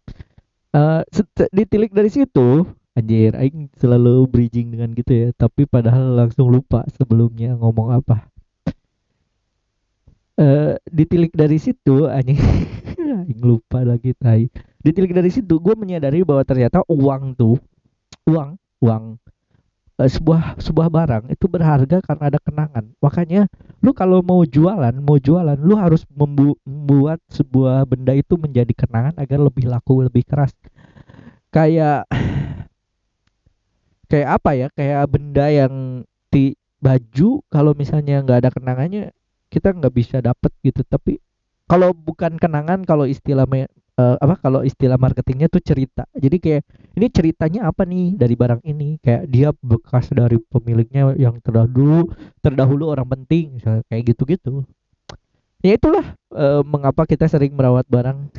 Uh, 0.71 1.03
ditilik 1.51 1.91
dari 1.91 2.13
situ 2.13 2.63
anjir 2.95 3.35
aing 3.35 3.73
selalu 3.79 4.27
bridging 4.27 4.75
dengan 4.75 4.91
gitu 4.93 5.13
ya 5.15 5.29
tapi 5.35 5.65
padahal 5.65 6.19
langsung 6.19 6.51
lupa 6.51 6.87
sebelumnya 6.95 7.59
ngomong 7.59 7.99
apa. 7.99 8.31
Uh, 10.39 10.79
ditilik 10.87 11.35
dari 11.35 11.59
situ 11.59 12.07
anjing 12.07 12.39
aing 13.27 13.43
lupa 13.43 13.83
lagi 13.83 14.15
tai. 14.15 14.47
Ditilik 14.79 15.11
dari 15.11 15.31
situ 15.35 15.59
gue 15.59 15.75
menyadari 15.75 16.23
bahwa 16.23 16.47
ternyata 16.47 16.87
uang 16.87 17.35
tuh 17.35 17.59
uang 18.31 18.55
uang 18.79 19.19
sebuah 19.99 20.63
sebuah 20.63 20.87
barang 20.87 21.25
itu 21.35 21.51
berharga 21.51 21.99
karena 21.99 22.25
ada 22.31 22.39
kenangan. 22.39 22.87
Makanya 23.03 23.51
lu 23.83 23.91
kalau 23.91 24.23
mau 24.23 24.47
jualan, 24.47 24.95
mau 25.03 25.19
jualan, 25.19 25.59
lu 25.59 25.75
harus 25.75 26.07
membu 26.15 26.55
membuat 26.63 27.19
sebuah 27.27 27.83
benda 27.83 28.15
itu 28.15 28.39
menjadi 28.39 28.71
kenangan 28.79 29.19
agar 29.19 29.43
lebih 29.43 29.67
laku, 29.67 30.07
lebih 30.07 30.23
keras. 30.23 30.55
Kayak 31.51 32.07
kayak 34.07 34.29
apa 34.39 34.51
ya? 34.55 34.67
Kayak 34.71 35.03
benda 35.11 35.47
yang 35.51 36.07
di 36.31 36.55
baju 36.79 37.43
kalau 37.51 37.75
misalnya 37.75 38.23
nggak 38.23 38.39
ada 38.47 38.51
kenangannya 38.55 39.11
kita 39.51 39.75
nggak 39.75 39.95
bisa 39.99 40.23
dapet 40.23 40.55
gitu. 40.63 40.87
Tapi 40.87 41.19
kalau 41.67 41.91
bukan 41.91 42.39
kenangan, 42.39 42.87
kalau 42.87 43.03
istilah 43.05 43.51
uh, 43.99 44.17
apa 44.23 44.39
kalau 44.39 44.63
istilah 44.63 44.97
marketingnya 44.97 45.51
tuh 45.51 45.61
cerita. 45.61 46.07
Jadi 46.15 46.37
kayak 46.39 46.63
ini 46.95 47.07
ceritanya 47.11 47.61
apa 47.69 47.83
nih 47.83 48.15
dari 48.15 48.35
barang 48.39 48.63
ini? 48.65 49.03
Kayak 49.03 49.23
dia 49.29 49.49
bekas 49.59 50.09
dari 50.15 50.39
pemiliknya 50.39 51.13
yang 51.19 51.43
terdahulu 51.43 52.09
terdahulu 52.41 52.95
orang 52.95 53.11
penting 53.11 53.59
misalnya 53.59 53.83
kayak 53.91 54.15
gitu-gitu. 54.15 54.63
Ya 55.59 55.75
itulah 55.75 56.15
uh, 56.33 56.63
mengapa 56.63 57.03
kita 57.03 57.27
sering 57.27 57.51
merawat 57.59 57.85
barang 57.91 58.31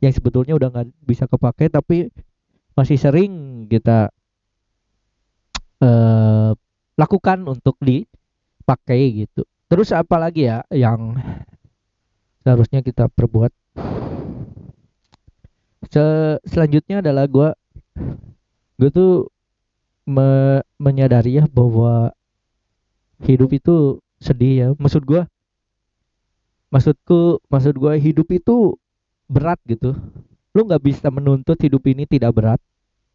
yang 0.00 0.12
sebetulnya 0.14 0.54
udah 0.54 0.70
nggak 0.70 0.88
bisa 1.02 1.26
kepake 1.26 1.66
tapi 1.68 2.08
masih 2.78 2.96
sering 2.96 3.66
kita 3.66 4.08
uh, 5.82 6.54
lakukan 6.94 7.42
untuk 7.50 7.74
dipakai 7.82 9.26
gitu. 9.26 9.42
Terus 9.66 9.90
apa 9.90 10.16
lagi 10.18 10.46
ya 10.46 10.62
yang 10.70 11.18
seharusnya 12.42 12.80
kita 12.80 13.10
perbuat 13.12 13.52
Se 15.90 16.04
selanjutnya 16.46 17.02
adalah 17.02 17.26
gue 17.26 17.50
gue 18.78 18.90
tuh 18.94 19.26
me 20.06 20.62
menyadari 20.78 21.42
ya 21.42 21.44
bahwa 21.50 22.14
hidup 23.26 23.50
itu 23.50 23.98
sedih 24.22 24.54
ya. 24.54 24.68
Maksud 24.78 25.02
gue 25.02 25.26
maksudku 26.70 27.42
maksud 27.50 27.74
gue 27.74 27.92
hidup 27.98 28.30
itu 28.30 28.78
berat 29.26 29.58
gitu. 29.66 29.98
Lu 30.54 30.62
nggak 30.62 30.82
bisa 30.82 31.10
menuntut 31.10 31.58
hidup 31.58 31.82
ini 31.90 32.06
tidak 32.06 32.38
berat. 32.38 32.60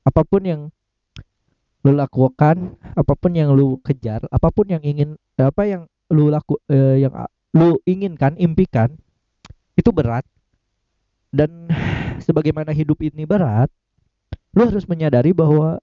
Apa 0.04 0.28
pun 0.28 0.44
yang 0.44 0.62
lu 1.86 1.96
lakukan 1.96 2.76
apa 2.98 3.14
pun 3.14 3.32
yang 3.38 3.54
lu 3.54 3.78
kejar 3.86 4.26
apa 4.34 4.50
pun 4.50 4.66
yang 4.66 4.82
ingin 4.82 5.22
apa 5.38 5.70
yang 5.70 5.86
lu 6.10 6.34
laku 6.34 6.58
eh, 6.66 7.06
yang 7.06 7.14
lu 7.56 7.80
inginkan 7.88 8.36
impikan 8.36 8.92
itu 9.80 9.96
berat. 9.96 10.28
Dan 11.36 11.68
sebagaimana 12.26 12.74
hidup 12.74 12.98
ini 13.06 13.24
berat, 13.30 13.70
lu 14.58 14.66
harus 14.66 14.90
menyadari 14.90 15.30
bahwa 15.32 15.78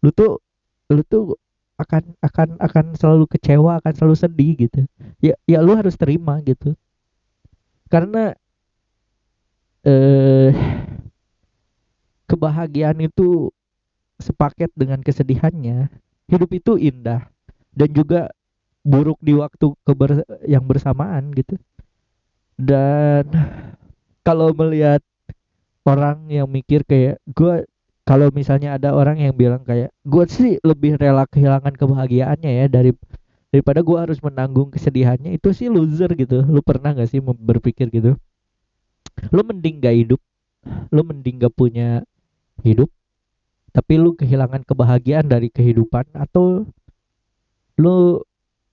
lu 0.00 0.10
tuh 0.14 0.40
lu 0.88 1.04
tuh 1.04 1.36
akan 1.78 2.16
akan 2.24 2.48
akan 2.58 2.84
selalu 2.96 3.28
kecewa, 3.28 3.78
akan 3.84 3.92
selalu 3.92 4.16
sedih 4.16 4.52
gitu. 4.56 4.80
Ya 5.20 5.36
ya 5.44 5.60
lu 5.60 5.76
harus 5.76 5.94
terima 6.00 6.40
gitu. 6.42 6.72
Karena 7.92 8.32
eh 9.84 10.52
kebahagiaan 12.28 12.98
itu 13.04 13.52
sepaket 14.18 14.72
dengan 14.74 15.04
kesedihannya. 15.04 15.92
Hidup 16.28 16.50
itu 16.52 16.76
indah 16.76 17.28
dan 17.72 17.88
juga 17.94 18.28
buruk 18.84 19.20
di 19.20 19.36
waktu 19.36 19.72
yang 20.44 20.64
bersamaan 20.64 21.32
gitu 21.36 21.56
dan 22.58 23.24
kalau 24.22 24.52
melihat 24.54 25.02
orang 25.86 26.28
yang 26.28 26.48
mikir 26.48 26.84
kayak 26.84 27.18
gue 27.32 27.64
kalau 28.04 28.32
misalnya 28.32 28.76
ada 28.80 28.96
orang 28.96 29.20
yang 29.20 29.36
bilang 29.36 29.62
kayak 29.64 29.92
gue 30.04 30.24
sih 30.28 30.56
lebih 30.64 30.96
rela 30.96 31.28
kehilangan 31.28 31.76
kebahagiaannya 31.76 32.50
ya 32.64 32.66
dari 32.68 32.92
daripada 33.48 33.80
gue 33.80 33.96
harus 33.96 34.20
menanggung 34.20 34.68
kesedihannya 34.68 35.32
itu 35.36 35.52
sih 35.56 35.72
loser 35.72 36.12
gitu. 36.12 36.44
Lu 36.44 36.60
pernah 36.60 36.92
gak 36.92 37.08
sih 37.08 37.20
berpikir 37.24 37.88
gitu? 37.88 38.16
Lu 39.32 39.40
mending 39.44 39.80
gak 39.80 39.96
hidup 39.96 40.20
lu 40.92 41.02
mending 41.04 41.40
gak 41.40 41.54
punya 41.54 42.02
hidup 42.66 42.90
tapi 43.72 44.00
lu 44.00 44.16
kehilangan 44.16 44.64
kebahagiaan 44.66 45.28
dari 45.28 45.52
kehidupan 45.52 46.10
atau 46.16 46.66
lu 47.78 48.24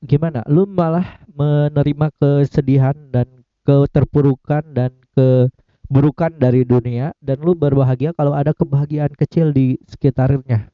gimana? 0.01 0.41
Lu 0.49 0.65
malah 0.65 1.21
menerima 1.29 2.09
kesedihan 2.17 2.95
dan 3.13 3.44
keterpurukan 3.65 4.63
dan 4.71 4.93
keburukan 5.17 6.31
dari 6.37 6.61
dunia 6.63 7.11
dan 7.19 7.41
lu 7.41 7.57
berbahagia 7.57 8.13
kalau 8.13 8.37
ada 8.37 8.53
kebahagiaan 8.53 9.11
kecil 9.17 9.49
di 9.51 9.81
sekitarnya. 9.89 10.69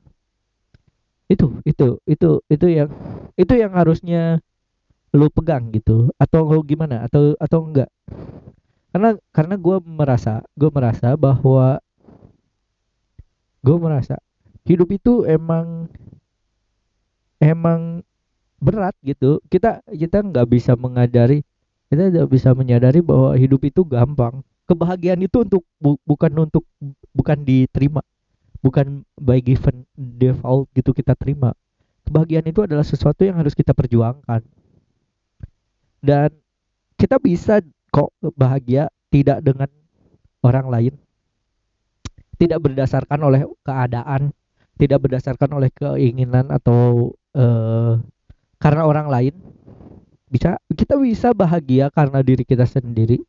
Itu 1.31 1.63
itu 1.63 2.03
itu 2.03 2.43
itu 2.51 2.65
yang 2.67 2.91
itu 3.39 3.53
yang 3.55 3.71
harusnya 3.71 4.43
lu 5.15 5.31
pegang 5.31 5.71
gitu. 5.71 6.11
Atau 6.19 6.51
lu 6.51 6.61
gimana? 6.67 7.07
Atau 7.07 7.39
atau 7.39 7.63
enggak? 7.63 7.89
Karena 8.91 9.15
karena 9.31 9.55
gue 9.55 9.77
merasa 9.87 10.43
gue 10.59 10.67
merasa 10.67 11.15
bahwa 11.15 11.79
gue 13.63 13.77
merasa 13.79 14.19
hidup 14.67 14.91
itu 14.91 15.23
emang 15.23 15.87
emang 17.39 18.03
berat 18.59 18.93
gitu. 19.01 19.39
Kita 19.47 19.79
kita 19.87 20.19
nggak 20.21 20.47
bisa 20.51 20.75
mengajari 20.75 21.47
kita 21.91 22.07
tidak 22.07 22.27
bisa 22.31 22.55
menyadari 22.55 23.03
bahwa 23.03 23.35
hidup 23.35 23.67
itu 23.67 23.83
gampang. 23.83 24.39
Kebahagiaan 24.63 25.19
itu 25.19 25.43
untuk 25.43 25.67
bu, 25.75 25.99
bukan 26.07 26.31
untuk 26.47 26.63
bukan 27.11 27.43
diterima. 27.43 27.99
Bukan 28.63 29.03
by 29.19 29.43
given 29.43 29.83
default 29.99 30.71
gitu 30.71 30.95
kita 30.95 31.11
terima. 31.19 31.51
Kebahagiaan 32.07 32.47
itu 32.47 32.63
adalah 32.63 32.87
sesuatu 32.87 33.27
yang 33.27 33.35
harus 33.35 33.51
kita 33.51 33.75
perjuangkan. 33.75 34.39
Dan 35.99 36.31
kita 36.95 37.19
bisa 37.19 37.59
kok 37.91 38.15
bahagia 38.39 38.87
tidak 39.11 39.43
dengan 39.43 39.67
orang 40.47 40.71
lain. 40.71 40.93
Tidak 42.39 42.57
berdasarkan 42.57 43.19
oleh 43.19 43.43
keadaan 43.67 44.31
tidak 44.81 44.97
berdasarkan 45.05 45.49
oleh 45.53 45.69
keinginan 45.69 46.49
atau 46.49 47.13
uh, 47.37 48.01
karena 48.57 48.81
orang 48.89 49.13
lain 49.13 49.33
bisa 50.31 50.55
kita 50.71 50.95
bisa 50.95 51.35
bahagia 51.35 51.91
karena 51.91 52.23
diri 52.23 52.47
kita 52.47 52.63
sendiri. 52.63 53.19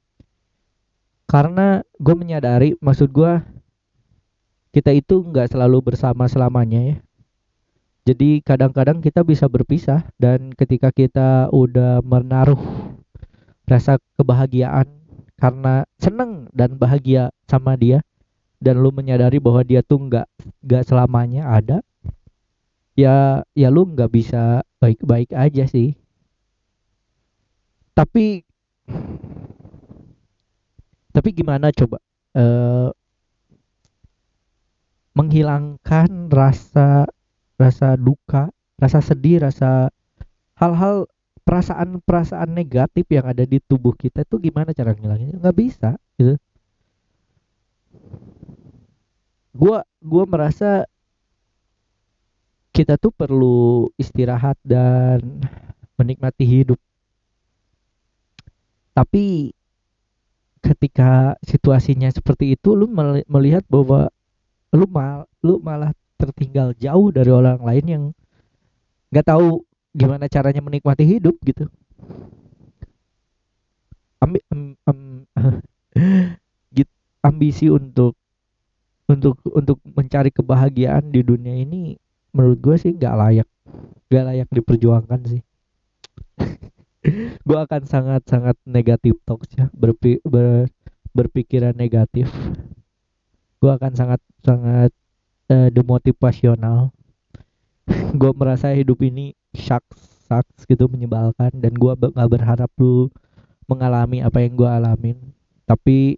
Karena 1.26 1.82
gue 1.98 2.14
menyadari 2.14 2.78
maksud 2.78 3.10
gue 3.10 3.42
kita 4.70 4.94
itu 4.94 5.26
nggak 5.26 5.50
selalu 5.50 5.92
bersama 5.92 6.30
selamanya 6.30 6.94
ya. 6.94 6.96
Jadi 8.02 8.42
kadang-kadang 8.42 9.02
kita 9.02 9.22
bisa 9.22 9.46
berpisah 9.46 10.06
dan 10.18 10.54
ketika 10.54 10.90
kita 10.94 11.50
udah 11.50 12.02
menaruh 12.02 12.58
rasa 13.66 13.98
kebahagiaan 14.18 14.86
karena 15.38 15.86
seneng 15.98 16.50
dan 16.54 16.78
bahagia 16.78 17.30
sama 17.46 17.74
dia 17.78 18.02
dan 18.62 18.78
lu 18.78 18.94
menyadari 18.94 19.42
bahwa 19.42 19.66
dia 19.66 19.82
tuh 19.82 20.06
nggak 20.06 20.26
nggak 20.62 20.82
selamanya 20.86 21.50
ada 21.50 21.78
ya 22.94 23.42
ya 23.54 23.68
lu 23.70 23.86
nggak 23.90 24.10
bisa 24.10 24.62
baik-baik 24.78 25.34
aja 25.34 25.66
sih 25.66 25.98
tapi 27.92 28.44
tapi 31.12 31.28
gimana 31.36 31.68
coba? 31.70 32.00
Uh, 32.32 32.88
menghilangkan 35.12 36.32
rasa 36.32 37.04
rasa 37.60 38.00
duka 38.00 38.48
rasa 38.80 39.04
sedih 39.04 39.44
rasa 39.44 39.92
hal-hal 40.56 41.04
perasaan-perasaan 41.44 42.48
negatif 42.48 43.04
yang 43.12 43.28
ada 43.28 43.44
di 43.44 43.60
tubuh 43.60 43.92
kita 43.92 44.24
itu 44.24 44.40
gimana 44.40 44.72
cara 44.72 44.96
ngilangnya 44.96 45.36
nggak 45.36 45.56
bisa 45.58 46.00
gitu. 46.16 46.40
Gua 49.52 49.84
gua 50.00 50.24
merasa 50.24 50.88
kita 52.72 52.96
tuh 52.96 53.12
perlu 53.12 53.92
istirahat 54.00 54.56
dan 54.64 55.20
menikmati 56.00 56.48
hidup 56.48 56.80
tapi 58.92 59.56
ketika 60.62 61.34
situasinya 61.42 62.08
seperti 62.12 62.54
itu 62.54 62.76
lu 62.78 62.86
melihat 63.26 63.66
bahwa 63.66 64.12
lu 64.72 64.86
mal 64.86 65.26
lu 65.42 65.58
malah 65.58 65.90
tertinggal 66.16 66.70
jauh 66.78 67.10
dari 67.10 67.28
orang 67.34 67.58
lain 67.60 67.84
yang 67.84 68.04
nggak 69.10 69.26
tahu 69.26 69.66
gimana 69.92 70.30
caranya 70.30 70.62
menikmati 70.64 71.04
hidup 71.04 71.36
gitu. 71.44 71.68
Ambi, 74.22 74.38
um, 74.54 74.78
um, 74.86 75.26
ambisi 77.22 77.70
untuk 77.70 78.18
untuk 79.06 79.38
untuk 79.54 79.78
mencari 79.86 80.34
kebahagiaan 80.34 81.10
di 81.10 81.22
dunia 81.22 81.54
ini 81.54 81.94
menurut 82.34 82.58
gue 82.58 82.76
sih 82.78 82.92
nggak 82.94 83.14
layak 83.14 83.48
nggak 84.10 84.24
layak 84.26 84.48
diperjuangkan 84.50 85.20
sih 85.30 85.42
gue 87.46 87.58
akan 87.58 87.82
sangat 87.82 88.22
sangat 88.30 88.56
negatif 88.62 89.18
talks 89.26 89.50
ya 89.58 89.66
berpi, 89.74 90.22
ber, 90.22 90.70
berpikiran 91.10 91.74
negatif. 91.74 92.30
Gue 93.58 93.70
akan 93.70 93.92
sangat 93.94 94.20
sangat 94.42 94.90
uh, 95.50 95.68
demotivasional. 95.70 96.90
Gue 98.20 98.30
merasa 98.34 98.70
hidup 98.74 99.02
ini 99.02 99.34
sucks 99.54 100.26
sucks 100.30 100.64
gitu 100.64 100.86
menyebalkan 100.88 101.50
dan 101.58 101.74
gue 101.74 101.92
gak 101.92 102.30
berharap 102.30 102.70
lu 102.80 103.10
mengalami 103.66 104.22
apa 104.22 104.38
yang 104.40 104.54
gue 104.54 104.70
alamin. 104.70 105.18
Tapi 105.66 106.16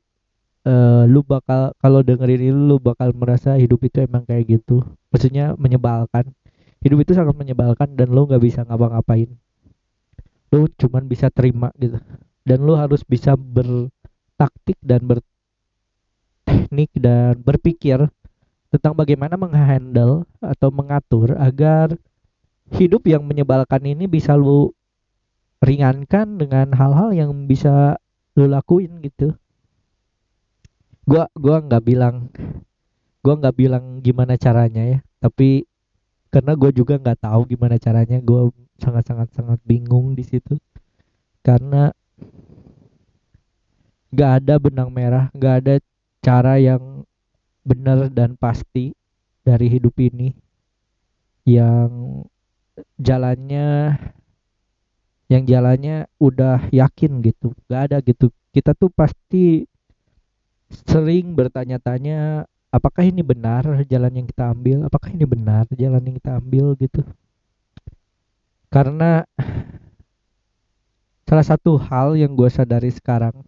uh, 0.68 1.08
lu 1.08 1.24
bakal 1.24 1.72
kalau 1.80 2.00
dengerin 2.04 2.40
ini 2.40 2.52
lu 2.52 2.76
bakal 2.78 3.10
merasa 3.16 3.56
hidup 3.56 3.80
itu 3.84 4.04
emang 4.04 4.28
kayak 4.28 4.60
gitu. 4.60 4.84
Maksudnya 5.10 5.56
menyebalkan. 5.56 6.30
Hidup 6.84 7.00
itu 7.00 7.16
sangat 7.16 7.32
menyebalkan 7.32 7.96
dan 7.96 8.12
lu 8.12 8.28
nggak 8.28 8.44
bisa 8.44 8.60
ngapa-ngapain 8.68 9.40
lu 10.54 10.70
cuman 10.78 11.02
bisa 11.10 11.26
terima 11.34 11.74
gitu 11.82 11.98
dan 12.46 12.58
lu 12.62 12.78
harus 12.78 13.02
bisa 13.02 13.34
bertaktik 13.34 14.78
dan 14.78 15.02
ber 15.02 15.18
teknik 16.46 16.94
dan 16.94 17.34
berpikir 17.42 18.06
tentang 18.70 18.94
bagaimana 18.94 19.34
menghandle 19.34 20.22
atau 20.38 20.70
mengatur 20.70 21.34
agar 21.34 21.98
hidup 22.70 23.02
yang 23.10 23.26
menyebalkan 23.26 23.82
ini 23.82 24.06
bisa 24.06 24.38
lu 24.38 24.70
ringankan 25.58 26.38
dengan 26.38 26.70
hal-hal 26.76 27.10
yang 27.16 27.30
bisa 27.48 27.96
lu 28.36 28.46
lakuin 28.46 29.00
gitu. 29.00 29.32
Gua 31.08 31.26
gua 31.32 31.62
nggak 31.64 31.84
bilang 31.84 32.28
gua 33.24 33.34
nggak 33.40 33.56
bilang 33.56 33.84
gimana 34.04 34.36
caranya 34.36 34.82
ya, 34.84 34.98
tapi 35.22 35.64
karena 36.34 36.58
gue 36.58 36.70
juga 36.74 36.98
nggak 36.98 37.30
tahu 37.30 37.46
gimana 37.46 37.78
caranya, 37.78 38.18
gue 38.18 38.50
sangat 38.84 39.04
sangat 39.08 39.28
sangat 39.32 39.58
bingung 39.64 40.12
di 40.12 40.20
situ. 40.20 40.60
Karena 41.40 41.88
nggak 44.12 44.32
ada 44.44 44.54
benang 44.60 44.92
merah, 44.92 45.32
nggak 45.32 45.54
ada 45.64 45.74
cara 46.20 46.60
yang 46.60 47.08
benar 47.64 48.12
dan 48.12 48.36
pasti 48.36 48.92
dari 49.40 49.72
hidup 49.72 49.96
ini. 49.96 50.36
Yang 51.48 52.24
jalannya 53.00 53.96
yang 55.32 55.44
jalannya 55.48 56.04
udah 56.20 56.68
yakin 56.68 57.24
gitu. 57.24 57.56
Gak 57.68 57.90
ada 57.90 57.98
gitu. 58.04 58.28
Kita 58.52 58.76
tuh 58.76 58.92
pasti 58.92 59.64
sering 60.84 61.32
bertanya-tanya 61.32 62.44
apakah 62.72 63.04
ini 63.06 63.24
benar 63.24 63.64
jalan 63.88 64.12
yang 64.12 64.26
kita 64.28 64.52
ambil? 64.52 64.84
Apakah 64.86 65.10
ini 65.12 65.24
benar 65.24 65.64
jalan 65.72 66.02
yang 66.04 66.16
kita 66.20 66.32
ambil? 66.38 66.76
gitu 66.76 67.02
karena 68.74 69.22
salah 71.30 71.46
satu 71.46 71.78
hal 71.78 72.18
yang 72.18 72.34
gue 72.34 72.50
sadari 72.50 72.90
sekarang 72.90 73.46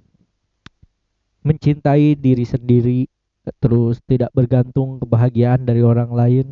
mencintai 1.42 2.14
diri 2.14 2.46
sendiri 2.46 3.10
terus 3.58 3.98
tidak 4.06 4.30
bergantung 4.30 5.02
kebahagiaan 5.02 5.66
dari 5.66 5.82
orang 5.82 6.14
lain 6.14 6.46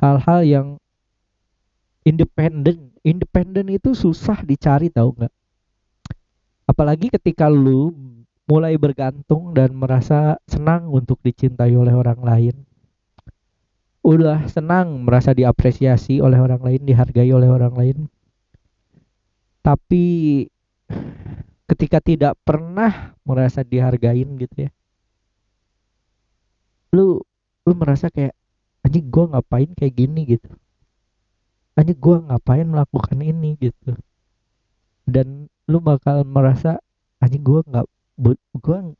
hal-hal 0.00 0.40
yang 0.40 0.66
independen 2.08 2.96
independen 3.04 3.68
itu 3.68 3.92
susah 3.92 4.40
dicari 4.48 4.88
tahu 4.88 5.12
nggak? 5.20 5.34
Apalagi 6.64 7.12
ketika 7.12 7.52
lu 7.52 7.92
mulai 8.48 8.80
bergantung 8.80 9.52
dan 9.52 9.76
merasa 9.76 10.40
senang 10.48 10.88
untuk 10.88 11.20
dicintai 11.20 11.76
oleh 11.76 11.92
orang 11.92 12.20
lain 12.24 12.56
udah 14.02 14.50
senang 14.50 15.06
merasa 15.06 15.30
diapresiasi 15.30 16.18
oleh 16.18 16.38
orang 16.42 16.62
lain 16.62 16.82
dihargai 16.82 17.30
oleh 17.30 17.48
orang 17.50 17.74
lain. 17.74 17.98
Tapi 19.62 20.04
ketika 21.70 22.02
tidak 22.02 22.34
pernah 22.42 23.14
merasa 23.22 23.62
dihargain 23.62 24.28
gitu 24.36 24.68
ya 24.68 24.70
lu 26.92 27.24
lu 27.64 27.72
merasa 27.72 28.12
kayak 28.12 28.36
anjing 28.84 29.08
gua 29.08 29.32
ngapain 29.32 29.72
kayak 29.72 29.94
gini? 29.96 30.36
gitu. 30.36 30.52
Anjing 31.72 31.96
gua 31.96 32.20
ngapain 32.20 32.68
melakukan 32.68 33.18
ini? 33.24 33.56
gitu. 33.56 33.96
Dan 35.08 35.48
lu 35.64 35.80
bakal 35.80 36.22
merasa 36.28 36.78
anjing 37.18 37.40
gua 37.40 37.64
nggak 37.64 37.86
gua 38.20 38.34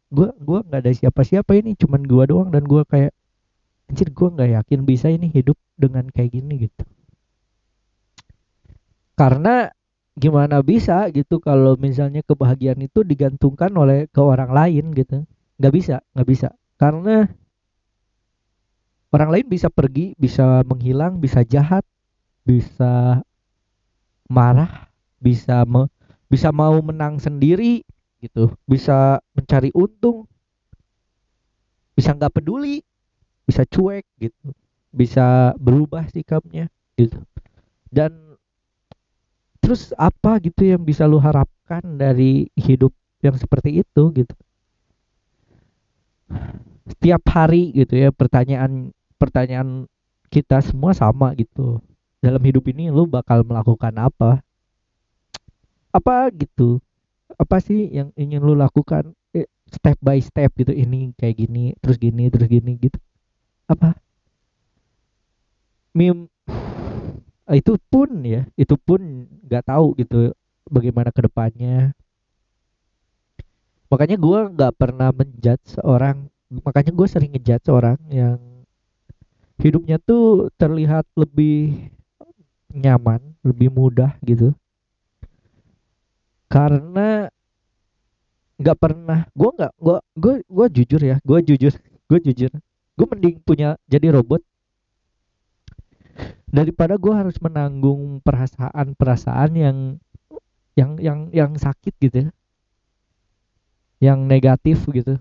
gua 0.08 0.28
gua 0.40 0.58
nggak 0.64 0.80
ada 0.88 0.92
siapa-siapa 0.96 1.52
ini 1.60 1.76
cuman 1.76 2.02
gua 2.08 2.24
doang. 2.24 2.48
Dan 2.48 2.64
gua 2.64 2.88
kayak 2.88 3.12
anjir 3.92 4.08
gua 4.16 4.32
nggak 4.32 4.50
yakin 4.56 4.80
bisa 4.88 5.12
ini 5.12 5.28
hidup 5.28 5.60
dengan 5.76 6.08
kayak 6.08 6.32
gini 6.32 6.64
gitu. 6.64 6.82
Karena 9.12 9.68
gimana 10.16 10.64
bisa 10.64 11.12
gitu 11.12 11.44
kalau 11.44 11.76
misalnya 11.76 12.24
kebahagiaan 12.24 12.80
itu 12.80 13.04
digantungkan 13.04 13.68
oleh 13.76 14.08
ke 14.08 14.20
orang 14.24 14.48
lain 14.48 14.96
gitu. 14.96 15.28
Nggak 15.60 15.72
bisa 15.76 15.96
nggak 16.16 16.28
bisa. 16.32 16.48
Karena 16.80 17.28
orang 19.12 19.28
lain 19.28 19.46
bisa 19.52 19.68
pergi 19.68 20.16
bisa 20.16 20.64
menghilang 20.64 21.20
bisa 21.20 21.44
jahat 21.44 21.84
bisa 22.48 23.20
marah 24.32 24.88
bisa 25.20 25.62
me, 25.68 25.86
bisa 26.32 26.48
mau 26.50 26.80
menang 26.80 27.20
sendiri 27.20 27.84
gitu. 28.24 28.56
Bisa 28.64 29.20
mencari 29.36 29.68
untung 29.76 30.24
bisa 31.92 32.16
nggak 32.16 32.40
peduli 32.40 32.80
bisa 33.46 33.66
cuek 33.66 34.06
gitu 34.20 34.54
bisa 34.92 35.56
berubah 35.56 36.04
sikapnya 36.12 36.68
gitu. 37.00 37.16
Dan 37.88 38.36
terus 39.64 39.96
apa 39.96 40.36
gitu 40.44 40.68
yang 40.68 40.84
bisa 40.84 41.08
lu 41.08 41.16
harapkan 41.16 41.80
dari 41.96 42.52
hidup 42.54 42.92
yang 43.24 43.34
seperti 43.40 43.80
itu 43.80 44.02
gitu? 44.12 44.34
Setiap 46.92 47.24
hari 47.32 47.72
gitu 47.72 47.96
ya 47.96 48.12
pertanyaan 48.12 48.92
pertanyaan 49.16 49.88
kita 50.28 50.60
semua 50.60 50.92
sama 50.92 51.32
gitu. 51.40 51.80
Dalam 52.22 52.40
hidup 52.44 52.68
ini 52.70 52.92
lu 52.92 53.08
bakal 53.08 53.42
melakukan 53.42 53.96
apa? 53.96 54.44
Apa 55.90 56.28
gitu? 56.36 56.78
Apa 57.40 57.58
sih 57.64 57.88
yang 57.88 58.12
ingin 58.14 58.44
lu 58.44 58.52
lakukan? 58.52 59.16
Eh, 59.32 59.48
step 59.72 59.96
by 60.04 60.20
step 60.20 60.52
gitu 60.60 60.72
ini 60.76 61.16
kayak 61.16 61.48
gini 61.48 61.72
terus 61.80 61.96
gini 61.96 62.28
terus 62.28 62.44
gini 62.44 62.76
gitu 62.76 63.00
apa? 63.68 63.98
Mim 65.92 66.26
itu 67.60 67.76
pun 67.90 68.08
ya 68.24 68.48
itu 68.56 68.74
pun 68.80 69.28
nggak 69.44 69.68
tahu 69.68 69.92
gitu 70.00 70.32
bagaimana 70.70 71.12
ke 71.12 71.20
depannya 71.26 71.92
makanya 73.92 74.16
gue 74.16 74.38
nggak 74.56 74.72
pernah 74.80 75.12
menjudge 75.12 75.76
seorang 75.76 76.32
makanya 76.64 76.96
gue 76.96 77.06
sering 77.08 77.36
ngejudge 77.36 77.68
orang 77.68 78.00
yang 78.08 78.40
hidupnya 79.60 80.00
tuh 80.00 80.48
terlihat 80.56 81.04
lebih 81.14 81.88
nyaman 82.72 83.20
lebih 83.44 83.68
mudah 83.68 84.16
gitu. 84.24 84.56
Karena 86.48 87.28
nggak 88.60 88.78
pernah 88.78 89.26
gue 89.34 89.50
nggak 89.58 89.72
gue 90.14 90.34
gue 90.46 90.66
jujur 90.70 91.00
ya 91.02 91.16
gue 91.24 91.38
jujur 91.42 91.72
gue 91.82 92.18
jujur 92.30 92.52
gue 93.02 93.08
mending 93.10 93.42
punya 93.42 93.74
jadi 93.90 94.14
robot. 94.14 94.38
Daripada 96.46 96.94
gue 96.94 97.10
harus 97.10 97.34
menanggung 97.42 98.22
perasaan-perasaan 98.22 99.50
yang 99.58 99.78
yang 100.78 100.90
yang 101.02 101.20
yang 101.34 101.50
sakit 101.58 101.98
gitu 101.98 102.16
ya. 102.22 102.30
Yang 103.98 104.18
negatif 104.22 104.78
gitu. 104.94 105.18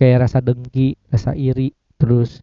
Kayak 0.00 0.24
rasa 0.24 0.40
dengki 0.40 0.96
rasa 1.12 1.36
iri 1.36 1.76
terus 2.00 2.40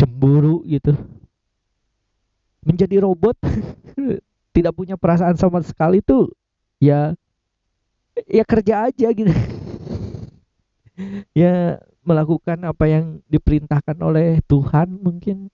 cemburu 0.00 0.64
gitu. 0.64 0.96
Menjadi 2.64 3.04
robot 3.04 3.36
tidak 4.56 4.72
punya 4.72 4.96
perasaan 4.96 5.36
sama 5.36 5.60
sekali 5.60 6.00
tuh 6.00 6.32
ya 6.80 7.12
ya 8.24 8.44
kerja 8.48 8.88
aja 8.88 9.12
gitu. 9.12 9.28
Ya 11.36 11.76
melakukan 12.06 12.62
apa 12.62 12.86
yang 12.86 13.20
diperintahkan 13.26 13.98
oleh 13.98 14.38
Tuhan 14.46 15.02
mungkin 15.02 15.50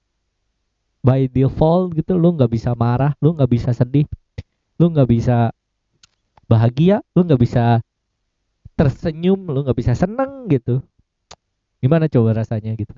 by 1.00 1.26
default 1.26 1.96
gitu. 1.96 2.14
Lu 2.20 2.36
nggak 2.36 2.52
bisa 2.52 2.76
marah 2.76 3.16
lu 3.18 3.32
nggak 3.32 3.50
bisa 3.50 3.72
sedih 3.72 4.06
lu 4.76 4.92
nggak 4.92 5.08
bisa 5.08 5.50
bahagia 6.46 7.00
lu 7.16 7.24
nggak 7.24 7.40
bisa 7.40 7.80
tersenyum 8.76 9.48
lu 9.48 9.64
nggak 9.64 9.78
bisa 9.80 9.96
seneng 9.96 10.46
gitu. 10.52 10.84
Gimana 11.80 12.06
coba 12.06 12.44
rasanya 12.44 12.76
gitu? 12.76 12.94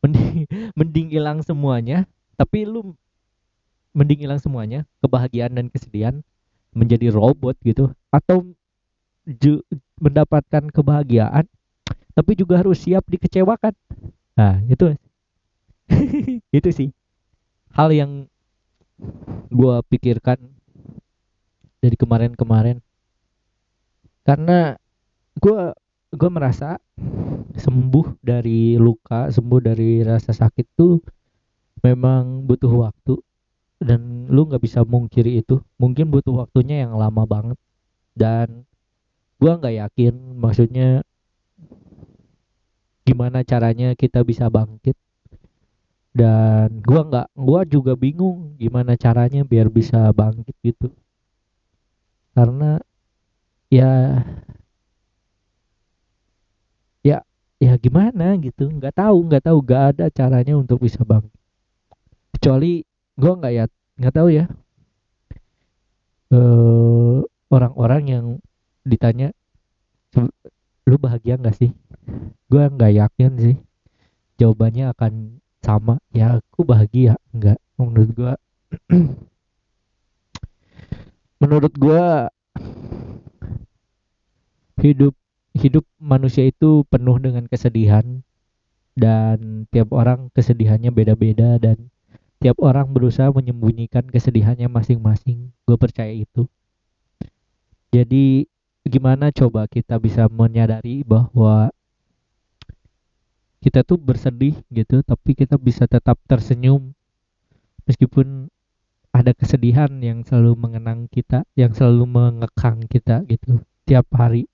Mending 0.00 0.48
mending 0.78 1.08
hilang 1.12 1.44
semuanya 1.44 2.08
tapi 2.40 2.64
lu 2.64 2.96
mending 3.92 4.24
hilang 4.24 4.40
semuanya 4.40 4.88
kebahagiaan 5.04 5.52
dan 5.52 5.66
kesedihan 5.68 6.24
menjadi 6.72 7.10
robot 7.10 7.58
gitu 7.66 7.90
atau 8.14 8.46
mendapatkan 10.00 10.70
kebahagiaan 10.70 11.44
tapi 12.20 12.36
juga 12.36 12.60
harus 12.60 12.76
siap 12.84 13.08
dikecewakan. 13.08 13.72
Nah 14.36 14.60
itu. 14.68 14.92
Itu 16.52 16.68
sih. 16.68 16.92
Hal 17.72 17.96
yang 17.96 18.28
gua 19.48 19.80
pikirkan 19.88 20.36
dari 21.80 21.96
kemarin-kemarin. 21.96 22.84
Karena 24.20 24.76
gua 25.40 25.72
gua 26.12 26.28
merasa 26.28 26.76
sembuh 27.56 28.20
dari 28.20 28.76
luka 28.76 29.32
sembuh 29.32 29.60
dari 29.64 30.04
rasa 30.04 30.36
sakit 30.36 30.76
tuh 30.76 31.00
memang 31.80 32.44
butuh 32.44 32.84
waktu. 32.84 33.16
Dan 33.80 34.28
lu 34.28 34.44
nggak 34.44 34.60
bisa 34.60 34.84
mungkiri 34.84 35.40
itu. 35.40 35.56
Mungkin 35.80 36.12
butuh 36.12 36.44
waktunya 36.44 36.84
yang 36.84 37.00
lama 37.00 37.24
banget. 37.24 37.56
Dan 38.12 38.68
gua 39.40 39.56
nggak 39.56 39.88
yakin 39.88 40.36
maksudnya 40.36 41.00
gimana 43.10 43.42
caranya 43.42 43.98
kita 43.98 44.22
bisa 44.22 44.46
bangkit. 44.46 44.94
Dan 46.14 46.78
gua 46.82 47.02
nggak 47.06 47.28
gua 47.34 47.60
juga 47.66 47.92
bingung 47.98 48.54
gimana 48.54 48.94
caranya 48.94 49.42
biar 49.42 49.66
bisa 49.66 50.14
bangkit 50.14 50.54
gitu. 50.62 50.94
Karena 52.34 52.78
ya 53.70 54.22
ya 57.02 57.18
ya 57.58 57.72
gimana 57.78 58.38
gitu 58.38 58.70
nggak 58.70 58.94
tahu 58.94 59.16
nggak 59.26 59.42
tahu 59.46 59.58
nggak 59.66 59.82
ada 59.94 60.06
caranya 60.14 60.54
untuk 60.54 60.78
bisa 60.86 61.02
bangkit. 61.02 61.34
Kecuali 62.38 62.82
gue 63.18 63.32
nggak 63.38 63.52
ya 63.52 63.64
nggak 63.98 64.14
tahu 64.14 64.28
ya. 64.30 64.44
Eh 66.30 67.18
orang-orang 67.50 68.02
yang 68.06 68.26
ditanya 68.86 69.34
lu 70.90 70.98
bahagia 70.98 71.38
nggak 71.38 71.54
sih? 71.54 71.70
Gue 72.50 72.66
nggak 72.66 72.92
yakin 72.98 73.32
sih. 73.38 73.56
Jawabannya 74.42 74.90
akan 74.90 75.38
sama. 75.62 76.02
Ya 76.10 76.42
aku 76.42 76.66
bahagia. 76.66 77.14
Nggak 77.30 77.62
menurut 77.78 78.10
gue 78.10 78.32
menurut 81.42 81.72
gue 81.78 82.04
hidup 84.82 85.14
hidup 85.54 85.84
manusia 86.02 86.50
itu 86.50 86.82
penuh 86.90 87.22
dengan 87.22 87.46
kesedihan. 87.46 88.26
Dan 88.98 89.70
tiap 89.70 89.94
orang 89.94 90.34
kesedihannya 90.34 90.90
beda-beda 90.90 91.56
dan 91.62 91.88
tiap 92.42 92.58
orang 92.58 92.90
berusaha 92.90 93.30
menyembunyikan 93.30 94.10
kesedihannya 94.10 94.66
masing-masing. 94.66 95.54
Gue 95.62 95.78
percaya 95.78 96.10
itu. 96.10 96.50
Jadi 97.94 98.49
gimana 98.88 99.28
coba 99.34 99.68
kita 99.68 100.00
bisa 100.00 100.30
menyadari 100.32 101.04
bahwa 101.04 101.68
kita 103.60 103.84
tuh 103.84 104.00
bersedih 104.00 104.56
gitu 104.72 105.04
tapi 105.04 105.36
kita 105.36 105.60
bisa 105.60 105.84
tetap 105.84 106.16
tersenyum? 106.24 106.96
Meskipun 107.84 108.48
ada 109.10 109.34
kesedihan 109.34 109.90
yang 109.98 110.22
selalu 110.22 110.54
mengenang 110.54 111.10
kita 111.10 111.42
yang 111.58 111.74
selalu 111.74 112.06
mengekang 112.06 112.86
kita 112.86 113.26
gitu 113.26 113.60
tiap 113.84 114.06
hari. 114.14 114.46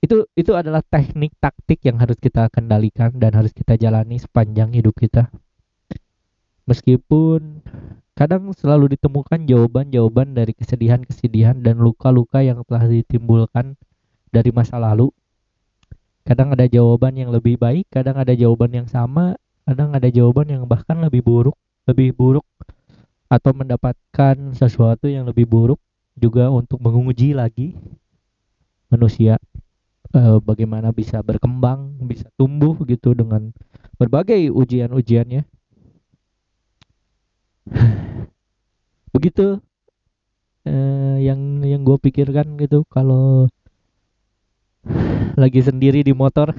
Itu 0.00 0.28
itu 0.36 0.52
adalah 0.56 0.80
teknik 0.84 1.36
taktik 1.40 1.84
yang 1.84 2.00
harus 2.00 2.16
kita 2.16 2.48
kendalikan 2.52 3.16
dan 3.16 3.36
harus 3.36 3.52
kita 3.52 3.76
jalani 3.76 4.16
sepanjang 4.20 4.72
hidup 4.72 4.96
kita. 4.96 5.28
Meskipun 6.68 7.64
kadang 8.14 8.52
selalu 8.52 8.96
ditemukan 8.98 9.48
jawaban-jawaban 9.48 10.36
dari 10.36 10.52
kesedihan-kesedihan 10.52 11.60
dan 11.64 11.80
luka-luka 11.80 12.44
yang 12.44 12.60
telah 12.66 12.84
ditimbulkan 12.86 13.74
dari 14.30 14.50
masa 14.54 14.76
lalu. 14.78 15.10
Kadang 16.22 16.52
ada 16.54 16.68
jawaban 16.68 17.16
yang 17.16 17.32
lebih 17.32 17.56
baik, 17.56 17.88
kadang 17.90 18.20
ada 18.20 18.36
jawaban 18.36 18.70
yang 18.70 18.86
sama, 18.86 19.34
kadang 19.64 19.96
ada 19.96 20.06
jawaban 20.12 20.46
yang 20.52 20.62
bahkan 20.68 21.00
lebih 21.00 21.24
buruk, 21.24 21.56
lebih 21.88 22.14
buruk 22.14 22.46
atau 23.30 23.54
mendapatkan 23.54 24.36
sesuatu 24.54 25.06
yang 25.06 25.26
lebih 25.26 25.46
buruk 25.46 25.78
juga 26.18 26.50
untuk 26.50 26.82
menguji 26.82 27.32
lagi 27.32 27.78
manusia 28.90 29.38
e, 30.10 30.20
bagaimana 30.42 30.90
bisa 30.90 31.22
berkembang, 31.22 31.94
bisa 32.04 32.26
tumbuh 32.34 32.74
gitu 32.84 33.14
dengan 33.14 33.54
berbagai 33.96 34.50
ujian-ujiannya 34.50 35.46
begitu. 39.14 39.60
Eh, 40.68 41.16
yang 41.24 41.64
yang 41.64 41.80
gue 41.80 41.96
pikirkan 41.96 42.60
gitu 42.60 42.84
kalau 42.92 43.48
lagi 45.40 45.60
sendiri 45.64 46.04
di 46.04 46.12
motor 46.12 46.52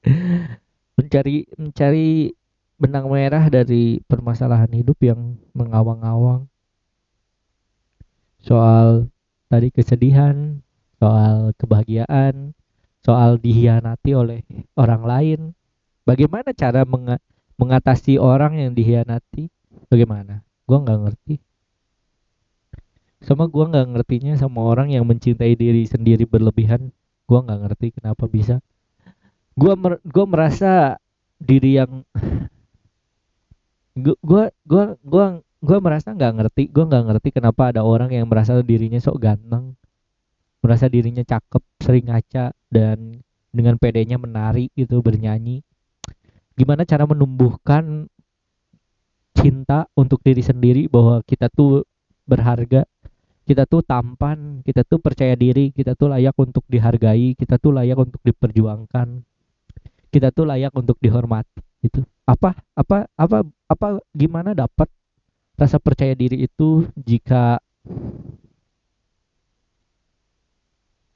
mencari 0.96 1.44
mencari 1.60 2.32
benang 2.80 3.08
merah 3.12 3.52
dari 3.52 4.00
permasalahan 4.04 4.72
hidup 4.72 4.96
yang 5.04 5.36
mengawang-awang. 5.52 6.48
Soal 8.40 9.12
tadi 9.52 9.68
kesedihan 9.68 10.60
soal 10.96 11.52
kebahagiaan 11.60 12.56
soal 13.06 13.38
dihianati 13.38 14.10
oleh 14.18 14.42
orang 14.74 15.02
lain. 15.06 15.40
Bagaimana 16.02 16.50
cara 16.50 16.82
meng 16.82 17.22
mengatasi 17.56 18.18
orang 18.18 18.58
yang 18.58 18.74
dihianati 18.74 19.46
bagaimana? 19.88 20.42
Gue 20.64 20.78
nggak 20.80 20.98
ngerti. 21.06 21.34
Sama 23.22 23.48
gue 23.48 23.64
nggak 23.64 23.86
ngertinya 23.96 24.34
sama 24.38 24.62
orang 24.66 24.92
yang 24.92 25.04
mencintai 25.08 25.56
diri 25.56 25.86
sendiri 25.86 26.28
berlebihan. 26.28 26.92
Gue 27.26 27.38
nggak 27.42 27.60
ngerti 27.66 27.86
kenapa 27.96 28.24
bisa. 28.30 28.62
Gue 29.56 29.72
mer 29.74 29.98
gue 30.04 30.24
merasa 30.28 31.00
diri 31.36 31.80
yang 31.80 32.04
gue 33.96 34.16
gue 34.20 34.84
gue 35.00 35.24
gue 35.42 35.78
merasa 35.80 36.12
nggak 36.12 36.32
ngerti. 36.38 36.62
Gue 36.68 36.84
nggak 36.84 37.04
ngerti 37.12 37.28
kenapa 37.34 37.72
ada 37.72 37.82
orang 37.82 38.12
yang 38.12 38.28
merasa 38.28 38.56
dirinya 38.60 39.00
sok 39.00 39.18
ganteng 39.18 39.76
merasa 40.66 40.90
dirinya 40.90 41.22
cakep 41.22 41.62
sering 41.78 42.10
ngaca 42.10 42.50
dan 42.74 43.22
dengan 43.54 43.78
pedenya 43.78 44.18
menari 44.18 44.66
gitu 44.74 44.98
bernyanyi. 44.98 45.62
Gimana 46.58 46.82
cara 46.82 47.06
menumbuhkan 47.06 48.10
cinta 49.36 49.84
untuk 49.92 50.24
diri 50.24 50.40
sendiri 50.40 50.88
bahwa 50.88 51.20
kita 51.22 51.52
tuh 51.52 51.84
berharga 52.26 52.88
kita 53.46 53.62
tuh 53.62 53.78
tampan, 53.86 54.58
kita 54.66 54.82
tuh 54.82 54.98
percaya 54.98 55.38
diri, 55.38 55.70
kita 55.70 55.94
tuh 55.94 56.10
layak 56.10 56.34
untuk 56.34 56.66
dihargai, 56.66 57.38
kita 57.38 57.62
tuh 57.62 57.78
layak 57.78 57.94
untuk 57.94 58.18
diperjuangkan, 58.26 59.22
kita 60.10 60.34
tuh 60.34 60.50
layak 60.50 60.74
untuk 60.74 60.98
dihormati 60.98 61.62
gitu. 61.86 62.02
Apa 62.26 62.58
apa 62.74 63.06
apa 63.14 63.46
apa 63.70 64.02
gimana 64.10 64.50
dapat 64.50 64.90
rasa 65.54 65.78
percaya 65.78 66.18
diri 66.18 66.42
itu 66.42 66.90
jika 66.98 67.62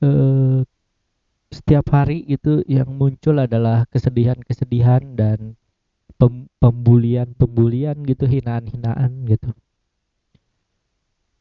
uh, 0.07 0.63
setiap 1.51 1.87
hari 1.91 2.23
itu 2.31 2.63
yang 2.71 2.95
muncul 2.95 3.35
adalah 3.43 3.91
kesedihan-kesedihan 3.91 5.19
dan 5.19 5.59
pem 6.21 6.45
pembulian 6.61 7.33
pembulian 7.33 7.97
gitu 8.05 8.29
hinaan 8.29 8.69
hinaan 8.69 9.25
gitu. 9.25 9.57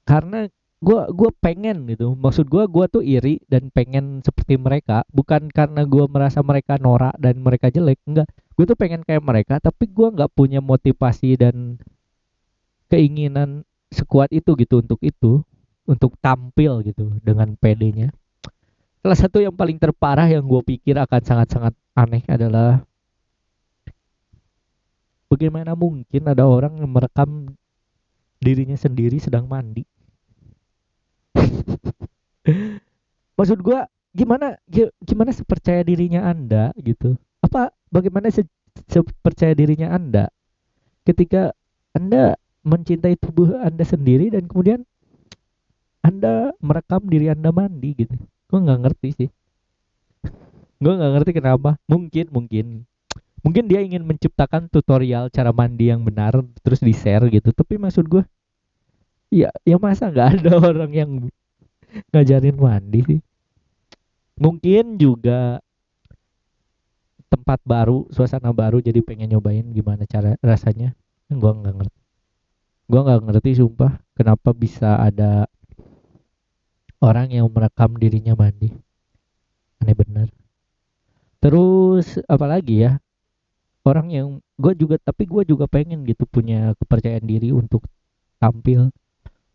Karena 0.07 0.47
gue 0.79 1.01
gue 1.11 1.29
pengen 1.43 1.83
gitu. 1.91 2.15
Maksud 2.15 2.47
gue 2.47 2.63
gue 2.71 2.85
tuh 2.87 3.03
iri 3.03 3.43
dan 3.51 3.67
pengen 3.75 4.23
seperti 4.23 4.55
mereka. 4.55 5.03
Bukan 5.11 5.51
karena 5.51 5.83
gue 5.83 6.07
merasa 6.07 6.39
mereka 6.39 6.79
norak 6.79 7.19
dan 7.19 7.43
mereka 7.43 7.67
jelek 7.67 7.99
enggak. 8.07 8.27
Gue 8.55 8.63
tuh 8.63 8.79
pengen 8.79 9.03
kayak 9.03 9.23
mereka 9.23 9.59
tapi 9.59 9.91
gue 9.91 10.07
nggak 10.07 10.31
punya 10.31 10.63
motivasi 10.63 11.35
dan 11.35 11.75
keinginan 12.89 13.67
sekuat 13.91 14.31
itu 14.31 14.55
gitu 14.57 14.81
untuk 14.81 14.99
itu 15.03 15.43
untuk 15.85 16.15
tampil 16.23 16.81
gitu 16.87 17.19
dengan 17.21 17.53
pedenya. 17.59 18.15
Salah 18.99 19.17
satu 19.17 19.39
yang 19.39 19.55
paling 19.55 19.79
terparah 19.79 20.27
yang 20.27 20.43
gue 20.43 20.61
pikir 20.61 20.99
akan 20.99 21.21
sangat-sangat 21.23 21.73
aneh 21.95 22.23
adalah 22.27 22.83
bagaimana 25.29 25.77
mungkin 25.77 26.25
ada 26.25 26.49
orang 26.49 26.81
yang 26.81 26.89
merekam 26.89 27.53
dirinya 28.41 28.75
sendiri 28.75 29.21
sedang 29.21 29.45
mandi? 29.45 29.85
Maksud 33.37 33.61
gua 33.61 33.85
gimana 34.11 34.57
gimana 35.05 35.31
sepercaya 35.31 35.85
dirinya 35.85 36.25
anda 36.25 36.73
gitu? 36.81 37.15
Apa 37.45 37.69
bagaimana 37.93 38.33
se 38.33 38.43
sepercaya 38.89 39.53
dirinya 39.53 39.93
anda 39.93 40.33
ketika 41.05 41.53
anda 41.93 42.35
mencintai 42.65 43.15
tubuh 43.15 43.61
anda 43.61 43.85
sendiri 43.85 44.33
dan 44.33 44.49
kemudian 44.49 44.81
anda 46.03 46.51
merekam 46.59 47.05
diri 47.05 47.29
anda 47.29 47.53
mandi 47.53 47.93
gitu? 47.95 48.17
Gue 48.49 48.59
nggak 48.65 48.81
ngerti 48.81 49.09
sih. 49.13 49.29
Gue 50.83 50.93
nggak 50.97 51.21
ngerti 51.21 51.31
kenapa. 51.37 51.77
Mungkin 51.85 52.33
mungkin 52.33 52.89
mungkin 53.41 53.67
dia 53.69 53.79
ingin 53.83 54.03
menciptakan 54.03 54.67
tutorial 54.67 55.31
cara 55.31 55.51
mandi 55.55 55.91
yang 55.91 56.03
benar 56.03 56.39
terus 56.63 56.79
di 56.83 56.91
share 56.95 57.27
gitu. 57.31 57.51
Tapi 57.55 57.79
maksud 57.79 58.05
gue 58.07 58.23
ya 59.29 59.53
ya 59.63 59.77
masa 59.77 60.09
nggak 60.09 60.29
ada 60.41 60.51
orang 60.57 60.91
yang 60.91 61.11
ngajarin 62.13 62.57
mandi 62.57 62.99
sih? 63.05 63.21
Mungkin 64.39 64.95
juga 64.95 65.59
tempat 67.29 67.61
baru 67.61 68.09
suasana 68.09 68.49
baru 68.49 68.81
jadi 68.81 69.05
pengen 69.05 69.37
nyobain 69.37 69.67
gimana 69.69 70.03
cara 70.09 70.35
rasanya. 70.41 70.97
Gua 71.29 71.53
nggak 71.53 71.75
ngerti. 71.77 71.99
Gua 72.89 73.01
nggak 73.05 73.21
ngerti 73.29 73.49
sumpah 73.61 74.01
kenapa 74.17 74.49
bisa 74.55 74.97
ada 74.97 75.45
orang 76.99 77.29
yang 77.29 77.45
merekam 77.53 77.93
dirinya 77.95 78.33
mandi. 78.33 78.73
Aneh 79.79 79.95
bener. 79.95 80.27
Terus 81.39 82.19
apalagi 82.27 82.83
ya 82.83 82.99
orang 83.87 84.07
yang 84.11 84.27
gue 84.59 84.73
juga 84.75 84.95
tapi 84.99 85.23
gue 85.25 85.43
juga 85.47 85.65
pengen 85.65 86.03
gitu 86.03 86.27
punya 86.27 86.75
kepercayaan 86.79 87.23
diri 87.23 87.55
untuk 87.55 87.83
tampil 88.39 88.91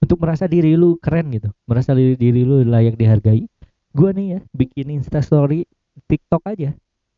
untuk 0.00 0.20
merasa 0.20 0.44
diri 0.44 0.76
lu 0.76 1.00
keren 1.00 1.32
gitu 1.32 1.48
merasa 1.64 1.96
diri, 1.96 2.16
diri 2.16 2.44
lu 2.44 2.64
layak 2.64 2.96
dihargai. 3.00 3.48
Gue 3.94 4.10
nih 4.10 4.26
ya 4.36 4.40
bikin 4.52 4.90
instastory 4.90 5.64
tiktok 6.10 6.44
aja 6.50 6.74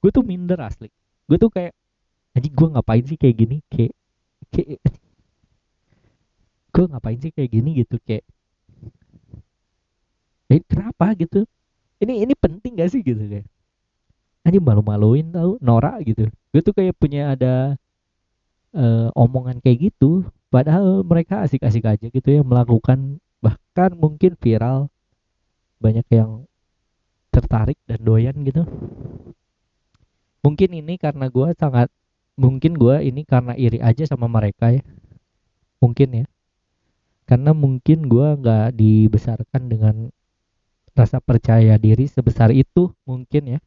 gue 0.07 0.11
tuh 0.15 0.23
minder 0.23 0.61
asli. 0.63 0.87
Gue 1.27 1.35
tuh 1.35 1.51
kayak 1.51 1.75
aja 2.37 2.47
gue 2.47 2.69
ngapain 2.71 3.03
sih 3.03 3.19
kayak 3.19 3.37
gini? 3.43 3.57
Kayak 3.67 3.93
kayak 4.55 4.79
gue 6.71 6.85
ngapain 6.87 7.19
sih 7.19 7.33
kayak 7.35 7.51
gini? 7.51 7.71
Gitu 7.83 7.97
kayak 8.07 8.25
eh 10.47 10.63
kenapa? 10.63 11.11
Gitu. 11.19 11.43
Ini 11.99 12.29
ini 12.29 12.35
penting 12.39 12.79
gak 12.79 12.93
sih? 12.93 13.03
Gitu 13.03 13.19
kayak 13.19 13.47
aja 14.47 14.59
malu-maluin 14.63 15.27
tau 15.35 15.59
norak 15.59 16.07
gitu. 16.07 16.31
Gue 16.55 16.63
tuh 16.63 16.71
kayak 16.71 16.95
punya 16.95 17.35
ada 17.35 17.75
uh, 18.71 19.11
omongan 19.19 19.59
kayak 19.59 19.91
gitu. 19.91 20.23
Padahal 20.49 21.03
mereka 21.03 21.43
asik-asik 21.43 21.83
aja 21.83 22.07
gitu 22.07 22.29
ya 22.31 22.41
melakukan 22.47 23.19
bahkan 23.43 23.91
mungkin 23.99 24.39
viral. 24.39 24.87
Banyak 25.83 26.07
yang 26.09 26.47
tertarik 27.35 27.77
dan 27.85 28.01
doyan 28.01 28.37
gitu. 28.47 28.65
Mungkin 30.41 30.71
ini 30.73 30.95
karena 30.97 31.27
gue 31.27 31.53
sangat 31.59 31.91
mungkin 32.39 32.79
gue 32.79 33.03
ini 33.03 33.27
karena 33.27 33.59
iri 33.59 33.83
aja 33.83 34.07
sama 34.07 34.31
mereka 34.31 34.71
ya. 34.71 34.81
Mungkin 35.83 36.25
ya. 36.25 36.27
Karena 37.27 37.51
mungkin 37.51 38.07
gue 38.07 38.29
nggak 38.39 38.79
dibesarkan 38.79 39.63
dengan 39.67 40.15
rasa 40.97 41.21
percaya 41.21 41.77
diri 41.77 42.09
sebesar 42.09 42.55
itu 42.57 42.89
mungkin 43.05 43.59
ya 43.59 43.61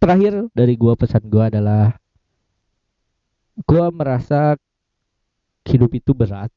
terakhir 0.00 0.48
dari 0.54 0.74
gue 0.78 0.94
pesan 0.94 1.26
gue 1.26 1.44
adalah 1.44 1.94
gue 3.60 3.84
merasa 3.92 4.56
hidup 5.66 5.90
itu 5.92 6.16
berat 6.16 6.48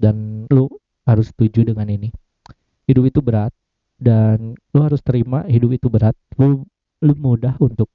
dan 0.00 0.48
lu 0.50 0.66
harus 1.06 1.30
setuju 1.30 1.62
dengan 1.62 1.86
ini. 1.86 2.10
Hidup 2.88 3.06
itu 3.06 3.20
berat 3.22 3.54
dan 4.00 4.58
lu 4.74 4.80
harus 4.82 4.98
terima 5.04 5.46
hidup 5.46 5.76
itu 5.76 5.86
berat. 5.86 6.16
Lu 6.40 6.64
lu 7.00 7.12
mudah 7.16 7.54
untuk 7.62 7.88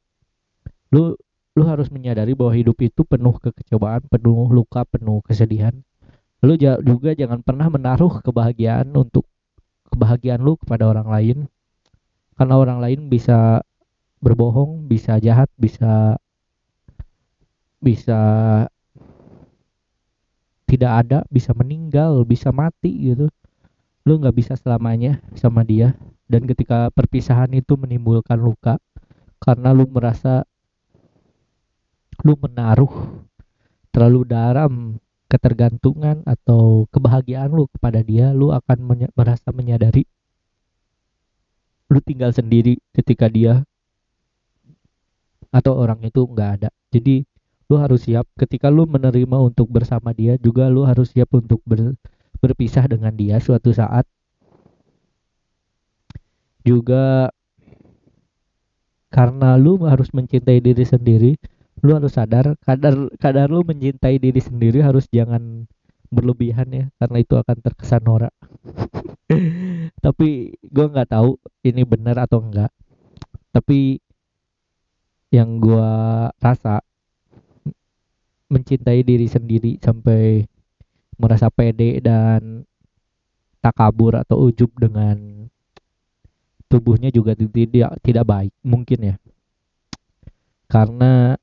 lu 0.93 1.17
lu 1.55 1.63
harus 1.65 1.87
menyadari 1.91 2.35
bahwa 2.35 2.53
hidup 2.55 2.77
itu 2.83 3.01
penuh 3.07 3.35
kekecewaan 3.39 4.05
penuh 4.07 4.47
luka 4.53 4.87
penuh 4.87 5.19
kesedihan. 5.25 5.73
Lu 6.45 6.55
juga 6.59 7.17
jangan 7.17 7.41
pernah 7.41 7.67
menaruh 7.67 8.21
kebahagiaan 8.21 8.93
untuk 8.93 9.25
kebahagiaan 9.89 10.43
lu 10.43 10.59
kepada 10.59 10.85
orang 10.85 11.07
lain 11.09 11.37
karena 12.35 12.55
orang 12.59 12.79
lain 12.83 13.07
bisa 13.07 13.63
berbohong 14.19 14.87
bisa 14.87 15.19
jahat 15.23 15.47
bisa 15.55 16.19
bisa 17.79 18.19
tidak 20.65 20.91
ada 21.05 21.19
bisa 21.31 21.53
meninggal 21.55 22.25
bisa 22.27 22.49
mati 22.51 23.13
gitu. 23.13 23.29
Lu 24.05 24.21
nggak 24.21 24.35
bisa 24.35 24.53
selamanya 24.57 25.21
sama 25.37 25.65
dia. 25.65 25.97
Dan 26.25 26.49
ketika 26.49 26.89
perpisahan 26.89 27.53
itu 27.53 27.77
menimbulkan 27.77 28.37
luka 28.41 28.81
karena 29.37 29.71
lu 29.71 29.85
merasa 29.85 30.41
lu 32.25 32.33
menaruh 32.33 33.21
terlalu 33.93 34.25
dalam 34.25 34.97
ketergantungan 35.29 36.25
atau 36.25 36.89
kebahagiaan 36.89 37.53
lu 37.53 37.69
kepada 37.69 38.01
dia 38.01 38.33
lu 38.33 38.49
akan 38.49 38.77
menye 38.81 39.07
merasa 39.13 39.53
menyadari 39.53 40.09
lu 41.91 41.99
tinggal 42.01 42.33
sendiri 42.33 42.81
ketika 42.95 43.29
dia 43.29 43.61
atau 45.53 45.73
orang 45.77 46.01
itu 46.03 46.25
nggak 46.25 46.49
ada. 46.61 46.69
Jadi 46.91 47.23
lu 47.65 47.75
harus 47.81 48.05
siap 48.05 48.29
ketika 48.37 48.69
lu 48.69 48.85
menerima 48.85 49.37
untuk 49.41 49.69
bersama 49.71 50.13
dia 50.13 50.37
juga 50.37 50.69
lu 50.69 50.85
harus 50.85 51.09
siap 51.13 51.33
untuk 51.33 51.61
ber 51.65 51.97
berpisah 52.43 52.85
dengan 52.85 53.13
dia 53.15 53.39
suatu 53.41 53.73
saat. 53.73 54.05
Juga 56.65 57.29
karena 59.15 59.55
lu 59.55 59.79
harus 59.87 60.11
mencintai 60.11 60.59
diri 60.59 60.83
sendiri 60.83 61.31
lu 61.79 61.95
harus 61.95 62.19
sadar 62.19 62.59
kadar 62.67 63.07
kadar 63.15 63.47
lu 63.47 63.63
mencintai 63.63 64.19
diri 64.19 64.43
sendiri 64.43 64.83
harus 64.83 65.07
jangan 65.07 65.71
berlebihan 66.11 66.67
ya 66.71 66.85
karena 66.99 67.17
itu 67.23 67.39
akan 67.39 67.57
terkesan 67.63 68.03
norak 68.03 68.33
tapi 69.99 70.55
gue 70.61 70.85
nggak 70.85 71.11
tahu 71.11 71.37
ini 71.65 71.81
benar 71.83 72.21
atau 72.25 72.41
enggak. 72.41 72.71
Tapi 73.51 73.99
yang 75.31 75.59
gue 75.59 75.91
rasa 76.39 76.79
mencintai 78.47 79.01
diri 79.01 79.25
sendiri 79.25 79.81
sampai 79.81 80.45
merasa 81.17 81.49
pede 81.49 81.99
dan 81.99 82.63
takabur 83.63 84.21
atau 84.21 84.45
ujub 84.45 84.69
dengan 84.77 85.49
tubuhnya 86.69 87.09
juga 87.09 87.33
tidak 87.33 87.97
tidak 88.05 88.25
baik 88.27 88.53
mungkin 88.61 88.99
ya. 89.13 89.15
Karena 90.69 91.33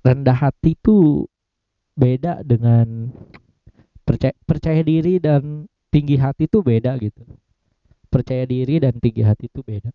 rendah 0.00 0.38
hati 0.38 0.72
itu 0.72 1.28
beda 1.96 2.40
dengan 2.40 3.12
percaya 4.08 4.32
percaya 4.48 4.80
diri 4.80 5.20
dan 5.20 5.68
tinggi 5.90 6.16
hati 6.16 6.46
itu 6.46 6.62
beda 6.62 6.96
gitu. 7.02 7.22
Percaya 8.10 8.46
diri 8.46 8.82
dan 8.82 8.96
tinggi 8.98 9.22
hati 9.22 9.46
itu 9.50 9.60
beda. 9.62 9.90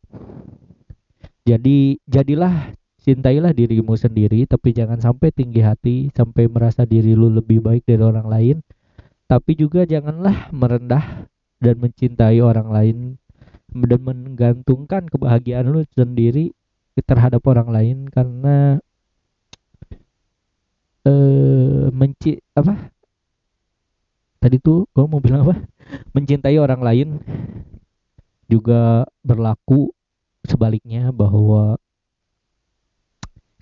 Jadi 1.47 1.99
jadilah 2.07 2.75
cintailah 2.99 3.53
dirimu 3.53 3.93
sendiri 3.93 4.49
tapi 4.49 4.73
jangan 4.73 4.97
sampai 4.97 5.29
tinggi 5.29 5.61
hati 5.61 5.95
sampai 6.09 6.49
merasa 6.49 6.83
diri 6.83 7.13
lu 7.13 7.31
lebih 7.31 7.63
baik 7.63 7.87
dari 7.87 8.03
orang 8.03 8.27
lain. 8.27 8.57
Tapi 9.25 9.57
juga 9.57 9.89
janganlah 9.89 10.53
merendah 10.53 11.25
dan 11.57 11.75
mencintai 11.81 12.39
orang 12.45 12.69
lain 12.69 12.97
dan 13.73 13.99
menggantungkan 14.05 15.09
kebahagiaan 15.09 15.67
lu 15.67 15.81
sendiri 15.91 16.53
terhadap 17.03 17.43
orang 17.43 17.67
lain 17.73 17.97
karena 18.07 18.79
eh 21.05 21.85
menci 21.91 22.39
apa 22.57 22.94
tadi 24.45 24.61
tuh 24.61 24.85
gua 24.93 25.09
mau 25.09 25.17
bilang 25.17 25.49
apa 25.49 25.57
mencintai 26.13 26.61
orang 26.61 26.85
lain 26.85 27.09
juga 28.45 29.09
berlaku 29.25 29.89
sebaliknya 30.45 31.09
bahwa 31.09 31.81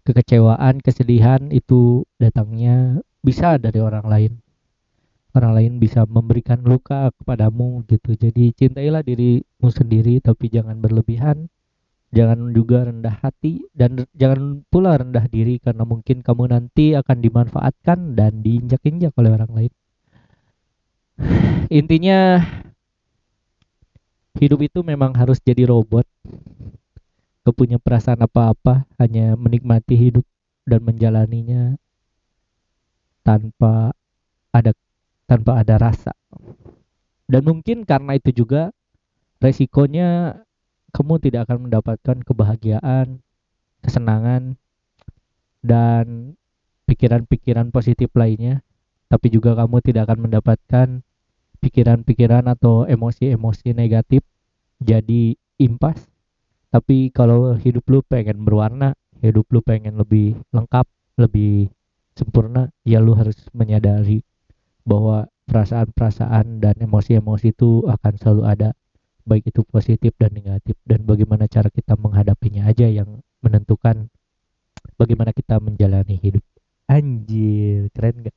kekecewaan, 0.03 0.83
kesedihan 0.83 1.47
itu 1.55 2.03
datangnya 2.19 2.99
bisa 3.23 3.55
dari 3.55 3.79
orang 3.79 4.03
lain. 4.03 4.33
Orang 5.33 5.57
lain 5.57 5.73
bisa 5.81 6.05
memberikan 6.05 6.61
luka 6.61 7.09
kepadamu 7.17 7.81
gitu. 7.89 8.13
Jadi 8.13 8.53
cintailah 8.53 9.01
dirimu 9.01 9.69
sendiri 9.71 10.21
tapi 10.21 10.51
jangan 10.51 10.77
berlebihan. 10.77 11.49
Jangan 12.13 12.53
juga 12.53 12.85
rendah 12.85 13.17
hati 13.25 13.65
dan 13.73 14.05
jangan 14.13 14.61
pula 14.69 15.01
rendah 15.01 15.25
diri 15.25 15.57
karena 15.57 15.81
mungkin 15.81 16.21
kamu 16.21 16.53
nanti 16.53 16.93
akan 16.93 17.17
dimanfaatkan 17.25 18.13
dan 18.13 18.45
diinjak-injak 18.45 19.17
oleh 19.17 19.33
orang 19.33 19.49
lain. 19.49 19.73
Intinya 21.69 22.41
hidup 24.37 24.59
itu 24.65 24.79
memang 24.81 25.13
harus 25.13 25.39
jadi 25.39 25.69
robot. 25.69 26.05
Gak 27.43 27.55
punya 27.55 27.77
perasaan 27.77 28.23
apa-apa 28.23 28.87
hanya 28.97 29.35
menikmati 29.35 29.99
hidup 29.99 30.23
dan 30.63 30.79
menjalaninya 30.79 31.75
tanpa 33.23 33.91
ada 34.55 34.71
tanpa 35.27 35.59
ada 35.59 35.75
rasa. 35.75 36.13
Dan 37.27 37.43
mungkin 37.47 37.83
karena 37.83 38.15
itu 38.15 38.31
juga 38.31 38.71
resikonya 39.43 40.39
kamu 40.93 41.19
tidak 41.19 41.49
akan 41.49 41.67
mendapatkan 41.67 42.17
kebahagiaan 42.21 43.19
kesenangan 43.83 44.55
dan 45.59 46.37
pikiran-pikiran 46.87 47.73
positif 47.73 48.11
lainnya 48.13 48.63
tapi 49.13 49.29
juga 49.29 49.53
kamu 49.53 49.77
tidak 49.85 50.09
akan 50.09 50.25
mendapatkan 50.25 50.87
pikiran-pikiran 51.61 52.49
atau 52.49 52.89
emosi-emosi 52.89 53.77
negatif 53.77 54.25
jadi 54.81 55.37
impas. 55.61 56.09
Tapi 56.73 57.13
kalau 57.13 57.53
hidup 57.53 57.85
lu 57.93 58.01
pengen 58.01 58.41
berwarna 58.41 58.97
hidup 59.21 59.45
lu 59.53 59.61
pengen 59.61 60.01
lebih 60.01 60.33
lengkap 60.49 60.89
lebih 61.21 61.69
sempurna 62.17 62.73
ya 62.81 62.97
lu 62.97 63.13
harus 63.13 63.37
menyadari 63.53 64.25
bahwa 64.81 65.29
perasaan-perasaan 65.45 66.57
dan 66.57 66.73
emosi-emosi 66.81 67.53
itu 67.53 67.85
akan 67.85 68.17
selalu 68.17 68.43
ada 68.49 68.69
baik 69.29 69.53
itu 69.53 69.61
positif 69.61 70.17
dan 70.17 70.33
negatif. 70.33 70.73
Dan 70.89 71.05
bagaimana 71.05 71.45
cara 71.45 71.69
kita 71.69 71.93
menghadapinya 72.01 72.65
aja 72.65 72.89
yang 72.89 73.21
menentukan 73.45 74.09
bagaimana 74.97 75.29
kita 75.37 75.61
menjalani 75.61 76.17
hidup. 76.17 76.41
Anjir 76.89 77.93
keren 77.93 78.25
gak 78.25 78.35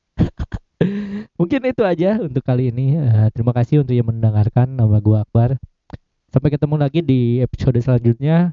mungkin 1.41 1.61
itu 1.65 1.83
aja 1.83 2.21
untuk 2.21 2.45
kali 2.45 2.69
ini. 2.69 3.01
Uh, 3.01 3.29
terima 3.33 3.57
kasih 3.57 3.81
untuk 3.81 3.97
yang 3.97 4.09
mendengarkan 4.09 4.77
nama 4.77 5.01
gua 5.01 5.25
Akbar. 5.25 5.57
Sampai 6.29 6.53
ketemu 6.53 6.77
lagi 6.77 7.01
di 7.01 7.41
episode 7.41 7.81
selanjutnya. 7.81 8.53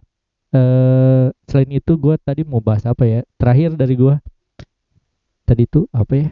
Uh, 0.53 1.33
selain 1.49 1.71
itu 1.73 1.97
gua 1.99 2.15
tadi 2.21 2.45
mau 2.47 2.63
bahas 2.63 2.85
apa 2.87 3.03
ya? 3.03 3.19
Terakhir 3.35 3.75
dari 3.75 3.95
gua. 3.99 4.21
Tadi 5.43 5.67
itu 5.67 5.83
apa 5.91 6.13
ya? 6.15 6.27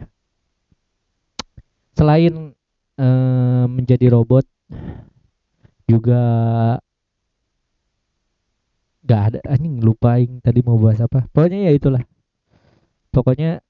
Selain 1.92 2.56
uh, 2.96 3.64
menjadi 3.68 4.08
robot 4.08 4.48
juga 5.84 6.22
gak 9.04 9.22
ada. 9.28 9.40
Anjing 9.44 9.84
lupain 9.84 10.40
tadi 10.40 10.64
mau 10.64 10.80
bahas 10.80 11.04
apa. 11.04 11.28
Pokoknya 11.28 11.68
ya 11.68 11.72
itulah. 11.76 12.00
Pokoknya 13.12 13.60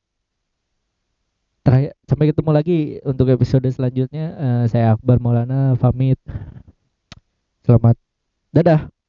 terakhir 1.62 1.94
sampai 2.06 2.26
ketemu 2.30 2.50
lagi 2.50 2.78
untuk 3.06 3.26
episode 3.30 3.66
selanjutnya. 3.70 4.26
Uh, 4.38 4.64
saya 4.70 4.94
Akbar 4.94 5.18
Maulana 5.22 5.74
pamit. 5.78 6.18
Selamat. 7.62 7.96
Dadah 8.52 9.01